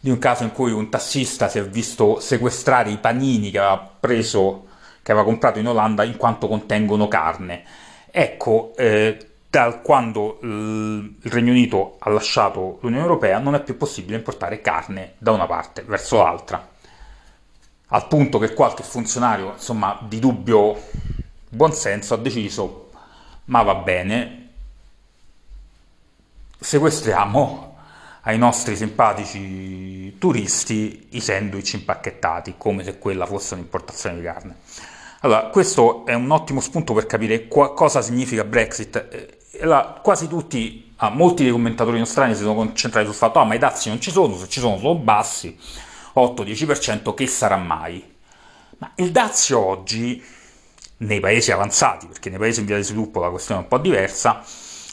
di 0.00 0.10
un, 0.10 0.18
caso 0.18 0.44
in 0.44 0.52
cui 0.52 0.72
un 0.72 0.88
tassista 0.88 1.48
si 1.48 1.58
è 1.58 1.64
visto 1.64 2.20
sequestrare 2.20 2.90
i 2.90 2.96
panini 2.96 3.50
che 3.50 3.58
aveva 3.58 3.78
preso, 4.00 4.66
che 5.02 5.12
aveva 5.12 5.26
comprato 5.26 5.58
in 5.58 5.68
Olanda 5.68 6.04
in 6.04 6.16
quanto 6.16 6.48
contengono 6.48 7.06
carne. 7.06 7.62
Ecco, 8.10 8.72
eh, 8.76 9.30
da 9.50 9.78
quando 9.78 10.38
il 10.42 11.16
Regno 11.22 11.50
Unito 11.50 11.96
ha 11.98 12.08
lasciato 12.10 12.78
l'Unione 12.82 13.02
Europea 13.02 13.38
non 13.40 13.56
è 13.56 13.62
più 13.62 13.76
possibile 13.76 14.16
importare 14.16 14.60
carne 14.60 15.14
da 15.18 15.32
una 15.32 15.46
parte 15.46 15.82
verso 15.82 16.22
l'altra. 16.22 16.68
Al 17.92 18.06
punto 18.06 18.38
che 18.38 18.54
qualche 18.54 18.84
funzionario, 18.84 19.52
insomma, 19.52 19.98
di 20.06 20.20
dubbio 20.20 20.80
buonsenso 21.48 22.14
ha 22.14 22.18
deciso, 22.18 22.90
ma 23.46 23.62
va 23.62 23.74
bene, 23.74 24.50
sequestriamo 26.58 27.69
ai 28.22 28.38
nostri 28.38 28.76
simpatici 28.76 30.16
turisti 30.18 31.08
i 31.10 31.20
sandwich 31.20 31.72
impacchettati, 31.74 32.54
come 32.56 32.84
se 32.84 32.98
quella 32.98 33.26
fosse 33.26 33.54
un'importazione 33.54 34.16
di 34.16 34.22
carne. 34.22 34.56
Allora, 35.20 35.48
questo 35.48 36.06
è 36.06 36.14
un 36.14 36.30
ottimo 36.30 36.60
spunto 36.60 36.94
per 36.94 37.06
capire 37.06 37.46
qua, 37.46 37.74
cosa 37.74 38.00
significa 38.00 38.44
Brexit 38.44 39.38
la, 39.60 39.98
quasi 40.02 40.28
tutti, 40.28 40.92
ah, 40.96 41.10
molti 41.10 41.42
dei 41.42 41.52
commentatori 41.52 41.98
nostrani 41.98 42.34
si 42.34 42.42
sono 42.42 42.54
concentrati 42.54 43.06
sul 43.06 43.14
fatto, 43.14 43.38
ah 43.38 43.44
ma 43.44 43.54
i 43.54 43.58
dazi 43.58 43.88
non 43.88 44.00
ci 44.00 44.10
sono, 44.10 44.36
se 44.36 44.48
ci 44.48 44.60
sono 44.60 44.78
sono 44.78 44.94
bassi, 44.94 45.56
8-10%, 46.14 47.14
che 47.14 47.26
sarà 47.26 47.56
mai? 47.56 48.16
Ma 48.78 48.92
il 48.96 49.10
dazio 49.10 49.58
oggi, 49.58 50.22
nei 50.98 51.20
paesi 51.20 51.50
avanzati, 51.50 52.06
perché 52.06 52.30
nei 52.30 52.38
paesi 52.38 52.60
in 52.60 52.66
via 52.66 52.76
di 52.76 52.82
sviluppo 52.82 53.20
la 53.20 53.30
questione 53.30 53.60
è 53.60 53.62
un 53.64 53.68
po' 53.68 53.78
diversa, 53.78 54.42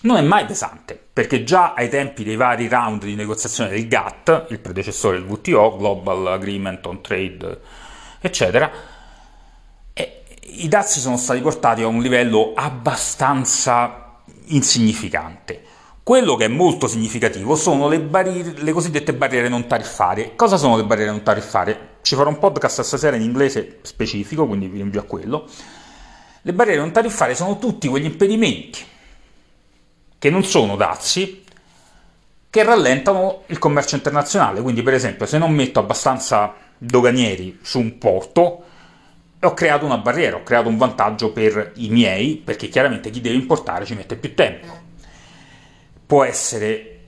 non 0.02 0.18
è 0.18 0.22
mai 0.22 0.46
pesante, 0.46 1.00
perché 1.12 1.44
già 1.44 1.74
ai 1.74 1.90
tempi 1.90 2.24
dei 2.24 2.36
vari 2.36 2.68
round 2.68 3.04
di 3.04 3.16
negoziazione 3.16 3.72
del 3.72 3.88
GATT, 3.88 4.46
il 4.50 4.60
predecessore 4.60 5.18
del 5.18 5.28
WTO, 5.28 5.78
Global 5.78 6.28
Agreement 6.28 6.86
on 6.86 7.02
Trade, 7.02 7.60
eccetera, 8.22 8.72
i 10.50 10.68
dazi 10.68 11.00
sono 11.00 11.18
stati 11.18 11.42
portati 11.42 11.82
a 11.82 11.88
un 11.88 12.02
livello 12.02 12.54
abbastanza 12.56 14.22
insignificante. 14.46 15.62
Quello 16.04 16.36
che 16.36 16.46
è 16.46 16.48
molto 16.48 16.88
significativo 16.88 17.56
sono 17.56 17.90
le, 17.90 18.00
barriere, 18.00 18.54
le 18.56 18.72
cosiddette 18.72 19.14
barriere 19.14 19.50
non 19.50 19.68
tariffarie. 19.68 20.36
Cosa 20.36 20.56
sono 20.56 20.78
le 20.78 20.86
barriere 20.86 21.12
non 21.12 21.22
tariffarie? 21.22 21.96
Ci 22.02 22.16
farò 22.16 22.30
un 22.30 22.40
podcast 22.40 22.82
stasera 22.82 23.18
in 23.18 23.24
inglese 23.24 23.80
specifico, 23.82 24.48
quindi 24.48 24.68
vi 24.68 24.78
rinvio 24.78 25.02
a 25.02 25.04
quello. 25.04 25.48
Le 26.42 26.54
barriere 26.54 26.80
non 26.80 26.92
tariffarie 26.92 27.36
sono 27.36 27.60
tutti 27.60 27.90
quegli 27.90 28.06
impedimenti 28.06 28.96
che 30.20 30.30
non 30.30 30.44
sono 30.44 30.76
dazi, 30.76 31.44
che 32.50 32.64
rallentano 32.64 33.44
il 33.48 33.60
commercio 33.60 33.96
internazionale. 33.96 34.62
Quindi, 34.62 34.82
per 34.82 34.94
esempio, 34.94 35.26
se 35.26 35.38
non 35.38 35.54
metto 35.54 35.80
abbastanza 35.80 36.56
doganieri 36.78 37.60
su 37.62 37.80
un 37.80 37.98
porto, 37.98 38.64
ho 39.40 39.54
creato 39.54 39.86
una 39.86 39.98
barriera, 39.98 40.38
ho 40.38 40.44
creato 40.44 40.68
un 40.68 40.78
vantaggio 40.78 41.32
per 41.32 41.74
i 41.76 41.90
miei, 41.90 42.36
perché 42.38 42.70
chiaramente 42.70 43.10
chi 43.10 43.22
deve 43.22 43.36
importare 43.36 43.86
ci 43.86 43.94
mette 43.94 44.16
più 44.16 44.34
tempo. 44.34 44.86
Può 46.06 46.24
essere 46.24 47.00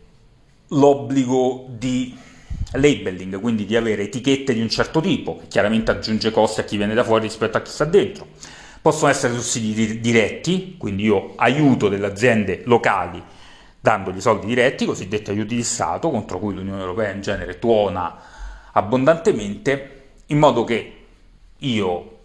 l'obbligo 0.67 1.65
di 1.69 2.15
labeling, 2.73 3.39
quindi 3.39 3.65
di 3.65 3.75
avere 3.75 4.03
etichette 4.03 4.53
di 4.53 4.61
un 4.61 4.69
certo 4.69 5.01
tipo, 5.01 5.37
che 5.37 5.47
chiaramente 5.47 5.89
aggiunge 5.89 6.29
costi 6.29 6.59
a 6.59 6.63
chi 6.63 6.77
viene 6.77 6.93
da 6.93 7.03
fuori 7.03 7.23
rispetto 7.23 7.57
a 7.57 7.61
chi 7.61 7.71
sta 7.71 7.85
dentro. 7.85 8.27
Possono 8.81 9.11
essere 9.11 9.33
sussidi 9.33 9.99
diretti, 9.99 10.75
quindi 10.77 11.03
io 11.03 11.33
aiuto 11.35 11.89
delle 11.89 12.07
aziende 12.07 12.61
locali 12.65 13.21
dandogli 13.81 14.19
soldi 14.19 14.45
diretti, 14.45 14.85
cosiddetti 14.85 15.31
aiuti 15.31 15.55
di 15.55 15.63
Stato, 15.63 16.09
contro 16.09 16.39
cui 16.39 16.53
l'Unione 16.53 16.81
Europea 16.81 17.11
in 17.11 17.21
genere 17.21 17.59
tuona 17.59 18.19
abbondantemente, 18.71 20.11
in 20.27 20.37
modo 20.37 20.63
che 20.63 20.95
io 21.57 22.17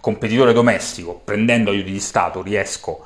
competitore 0.00 0.52
domestico, 0.52 1.20
prendendo 1.24 1.70
aiuti 1.70 1.92
di 1.92 2.00
Stato, 2.00 2.42
riesco 2.42 3.04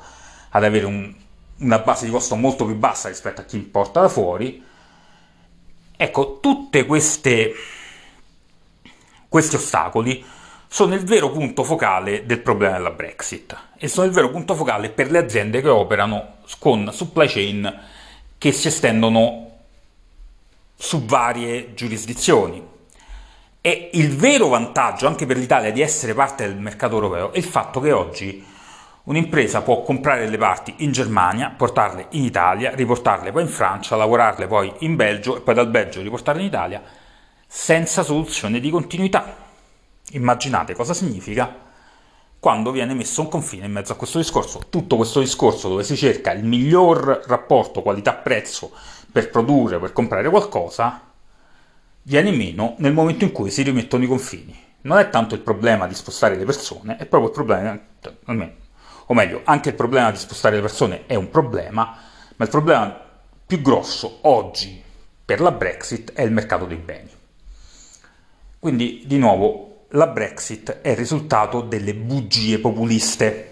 ad 0.49 0.63
avere 0.63 0.85
un, 0.85 1.13
una 1.59 1.79
base 1.79 2.05
di 2.05 2.11
costo 2.11 2.35
molto 2.35 2.65
più 2.65 2.75
bassa 2.75 3.07
rispetto 3.07 3.41
a 3.41 3.43
chi 3.45 3.55
importa 3.55 4.01
da 4.01 4.09
fuori. 4.09 4.63
Ecco, 5.97 6.39
tutti 6.41 6.85
questi 6.85 7.53
ostacoli 9.29 10.23
sono 10.67 10.93
il 10.93 11.03
vero 11.03 11.29
punto 11.31 11.63
focale 11.63 12.25
del 12.25 12.39
problema 12.39 12.77
della 12.77 12.91
Brexit 12.91 13.57
e 13.77 13.87
sono 13.87 14.07
il 14.07 14.13
vero 14.13 14.29
punto 14.29 14.55
focale 14.55 14.89
per 14.89 15.11
le 15.11 15.19
aziende 15.19 15.61
che 15.61 15.69
operano 15.69 16.37
con 16.59 16.89
supply 16.91 17.27
chain 17.27 17.81
che 18.37 18.51
si 18.51 18.67
estendono 18.67 19.51
su 20.75 21.05
varie 21.05 21.73
giurisdizioni. 21.73 22.73
E 23.61 23.89
il 23.93 24.15
vero 24.15 24.47
vantaggio 24.47 25.07
anche 25.07 25.25
per 25.25 25.37
l'Italia 25.37 25.71
di 25.71 25.81
essere 25.81 26.13
parte 26.13 26.45
del 26.45 26.57
mercato 26.57 26.95
europeo 26.95 27.31
è 27.31 27.37
il 27.37 27.43
fatto 27.43 27.79
che 27.79 27.91
oggi 27.91 28.45
un'impresa 29.05 29.61
può 29.61 29.81
comprare 29.81 30.27
le 30.27 30.37
parti 30.37 30.75
in 30.79 30.91
Germania, 30.91 31.53
portarle 31.55 32.07
in 32.11 32.23
Italia, 32.23 32.73
riportarle 32.75 33.31
poi 33.31 33.43
in 33.43 33.47
Francia, 33.47 33.95
lavorarle 33.95 34.47
poi 34.47 34.71
in 34.79 34.95
Belgio 34.95 35.37
e 35.37 35.41
poi 35.41 35.53
dal 35.53 35.69
Belgio 35.69 36.01
riportarle 36.01 36.41
in 36.41 36.47
Italia 36.47 36.83
senza 37.47 38.03
soluzione 38.03 38.59
di 38.59 38.69
continuità. 38.69 39.44
Immaginate 40.11 40.73
cosa 40.75 40.93
significa 40.93 41.63
quando 42.39 42.71
viene 42.71 42.93
messo 42.93 43.21
un 43.21 43.29
confine 43.29 43.65
in 43.65 43.71
mezzo 43.71 43.93
a 43.93 43.95
questo 43.95 44.19
discorso. 44.19 44.61
Tutto 44.69 44.97
questo 44.97 45.19
discorso 45.19 45.67
dove 45.67 45.83
si 45.83 45.97
cerca 45.97 46.31
il 46.31 46.45
miglior 46.45 47.23
rapporto 47.25 47.81
qualità-prezzo 47.81 48.71
per 49.11 49.31
produrre, 49.31 49.79
per 49.79 49.93
comprare 49.93 50.29
qualcosa, 50.29 51.01
viene 52.03 52.31
meno 52.31 52.75
nel 52.77 52.93
momento 52.93 53.23
in 53.23 53.31
cui 53.31 53.49
si 53.49 53.63
rimettono 53.63 54.03
i 54.03 54.07
confini. 54.07 54.55
Non 54.81 54.99
è 54.99 55.09
tanto 55.09 55.33
il 55.33 55.41
problema 55.41 55.87
di 55.87 55.95
spostare 55.95 56.35
le 56.35 56.45
persone, 56.45 56.97
è 56.97 57.07
proprio 57.07 57.29
il 57.29 57.35
problema, 57.35 57.79
o 59.07 59.13
meglio, 59.15 59.41
anche 59.43 59.69
il 59.69 59.75
problema 59.75 60.11
di 60.11 60.17
spostare 60.17 60.57
le 60.57 60.61
persone 60.61 61.07
è 61.07 61.15
un 61.15 61.31
problema, 61.31 61.97
ma 62.35 62.45
il 62.45 62.51
problema 62.51 62.95
più 63.43 63.61
grosso 63.61 64.19
oggi 64.21 64.83
per 65.25 65.41
la 65.41 65.51
Brexit 65.51 66.13
è 66.13 66.21
il 66.21 66.31
mercato 66.31 66.65
dei 66.65 66.77
beni. 66.77 67.09
Quindi, 68.59 69.01
di 69.07 69.17
nuovo, 69.17 69.74
la 69.89 70.07
Brexit 70.07 70.81
è 70.81 70.89
il 70.89 70.97
risultato 70.97 71.61
delle 71.61 71.93
bugie 71.93 72.59
populiste. 72.59 73.51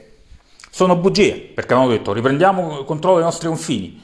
Sono 0.69 0.95
bugie, 0.95 1.39
perché 1.39 1.73
hanno 1.73 1.87
detto 1.87 2.13
riprendiamo 2.13 2.79
il 2.79 2.85
controllo 2.85 3.17
dei 3.17 3.25
nostri 3.25 3.47
confini, 3.47 4.01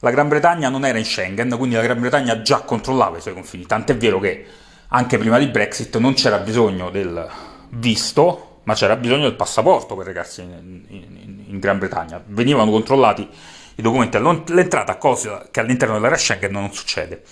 la 0.00 0.10
Gran 0.10 0.28
Bretagna 0.28 0.68
non 0.68 0.84
era 0.84 0.98
in 0.98 1.04
Schengen, 1.04 1.56
quindi 1.56 1.74
la 1.74 1.82
Gran 1.82 2.00
Bretagna 2.00 2.42
già 2.42 2.60
controllava 2.60 3.16
i 3.16 3.20
suoi 3.20 3.34
confini, 3.34 3.64
tant'è 3.64 3.96
vero 3.96 4.20
che 4.20 4.44
anche 4.88 5.18
prima 5.18 5.38
di 5.38 5.46
Brexit 5.46 5.96
non 5.96 6.12
c'era 6.14 6.38
bisogno 6.38 6.90
del 6.90 7.28
visto, 7.70 8.60
ma 8.64 8.74
c'era 8.74 8.96
bisogno 8.96 9.22
del 9.22 9.34
passaporto 9.34 9.96
per 9.96 10.06
recarsi 10.06 10.42
in, 10.42 10.84
in, 10.88 11.44
in 11.48 11.58
Gran 11.58 11.78
Bretagna. 11.78 12.22
Venivano 12.26 12.70
controllati 12.70 13.28
i 13.76 13.82
documenti 13.82 14.16
all'entrata, 14.16 14.96
cosa 14.96 15.48
che 15.50 15.60
all'interno 15.60 15.94
dell'area 15.94 16.18
Schengen 16.18 16.52
non 16.52 16.72
succede. 16.72 17.22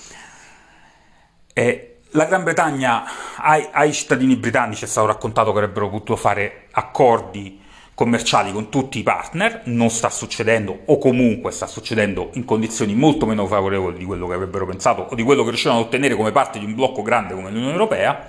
E 1.52 1.93
la 2.14 2.27
Gran 2.27 2.44
Bretagna 2.44 3.05
ai, 3.37 3.66
ai 3.72 3.92
cittadini 3.92 4.37
britannici 4.37 4.85
è 4.85 4.87
stato 4.87 5.07
raccontato 5.07 5.53
che 5.53 5.59
avrebbero 5.59 5.88
potuto 5.88 6.16
fare 6.16 6.66
accordi 6.72 7.61
commerciali 7.92 8.53
con 8.53 8.70
tutti 8.70 8.98
i 8.98 9.03
partner, 9.03 9.62
non 9.64 9.88
sta 9.88 10.11
succedendo 10.11 10.81
o 10.87 10.98
comunque 10.98 11.50
sta 11.50 11.66
succedendo 11.66 12.31
in 12.35 12.44
condizioni 12.44 12.94
molto 12.94 13.27
meno 13.27 13.46
favorevoli 13.46 13.98
di 13.98 14.05
quello 14.05 14.29
che 14.29 14.35
avrebbero 14.35 14.66
pensato 14.66 15.09
o 15.11 15.14
di 15.14 15.22
quello 15.22 15.42
che 15.42 15.50
riuscivano 15.50 15.81
ad 15.81 15.87
ottenere 15.87 16.14
come 16.14 16.33
parte 16.33 16.59
di 16.59 16.64
un 16.64 16.74
blocco 16.74 17.03
grande 17.03 17.35
come 17.35 17.50
l'Unione 17.50 17.72
Europea. 17.72 18.29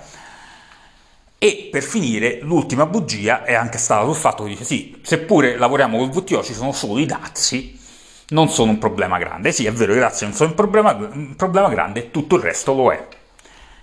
E 1.38 1.68
per 1.70 1.82
finire, 1.82 2.40
l'ultima 2.42 2.86
bugia 2.86 3.44
è 3.44 3.54
anche 3.54 3.78
stata 3.78 4.04
sul 4.04 4.14
fatto 4.14 4.44
che 4.44 4.50
dice 4.50 4.64
sì, 4.64 4.98
seppure 5.02 5.56
lavoriamo 5.56 5.98
col 5.98 6.08
WTO 6.08 6.42
ci 6.42 6.54
sono 6.54 6.72
solo 6.72 6.98
i 6.98 7.06
dazi, 7.06 7.78
non 8.28 8.48
sono 8.48 8.72
un 8.72 8.78
problema 8.78 9.18
grande. 9.18 9.52
Sì, 9.52 9.64
è 9.66 9.72
vero, 9.72 9.94
i 9.94 9.98
dazi 9.98 10.24
non 10.24 10.32
sono 10.32 10.50
un 10.50 10.56
problema, 10.56 10.92
un 10.92 11.36
problema 11.36 11.68
grande, 11.68 12.10
tutto 12.10 12.36
il 12.36 12.42
resto 12.42 12.72
lo 12.72 12.92
è. 12.92 13.06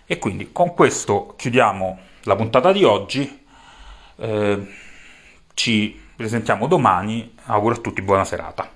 E 0.05 0.19
quindi 0.19 0.51
con 0.51 0.73
questo 0.73 1.33
chiudiamo 1.37 1.99
la 2.23 2.35
puntata 2.35 2.71
di 2.71 2.83
oggi. 2.83 3.45
Eh, 4.15 4.67
ci 5.53 6.01
presentiamo 6.15 6.67
domani, 6.67 7.35
auguro 7.45 7.75
a 7.75 7.77
tutti 7.77 8.01
buona 8.01 8.25
serata. 8.25 8.72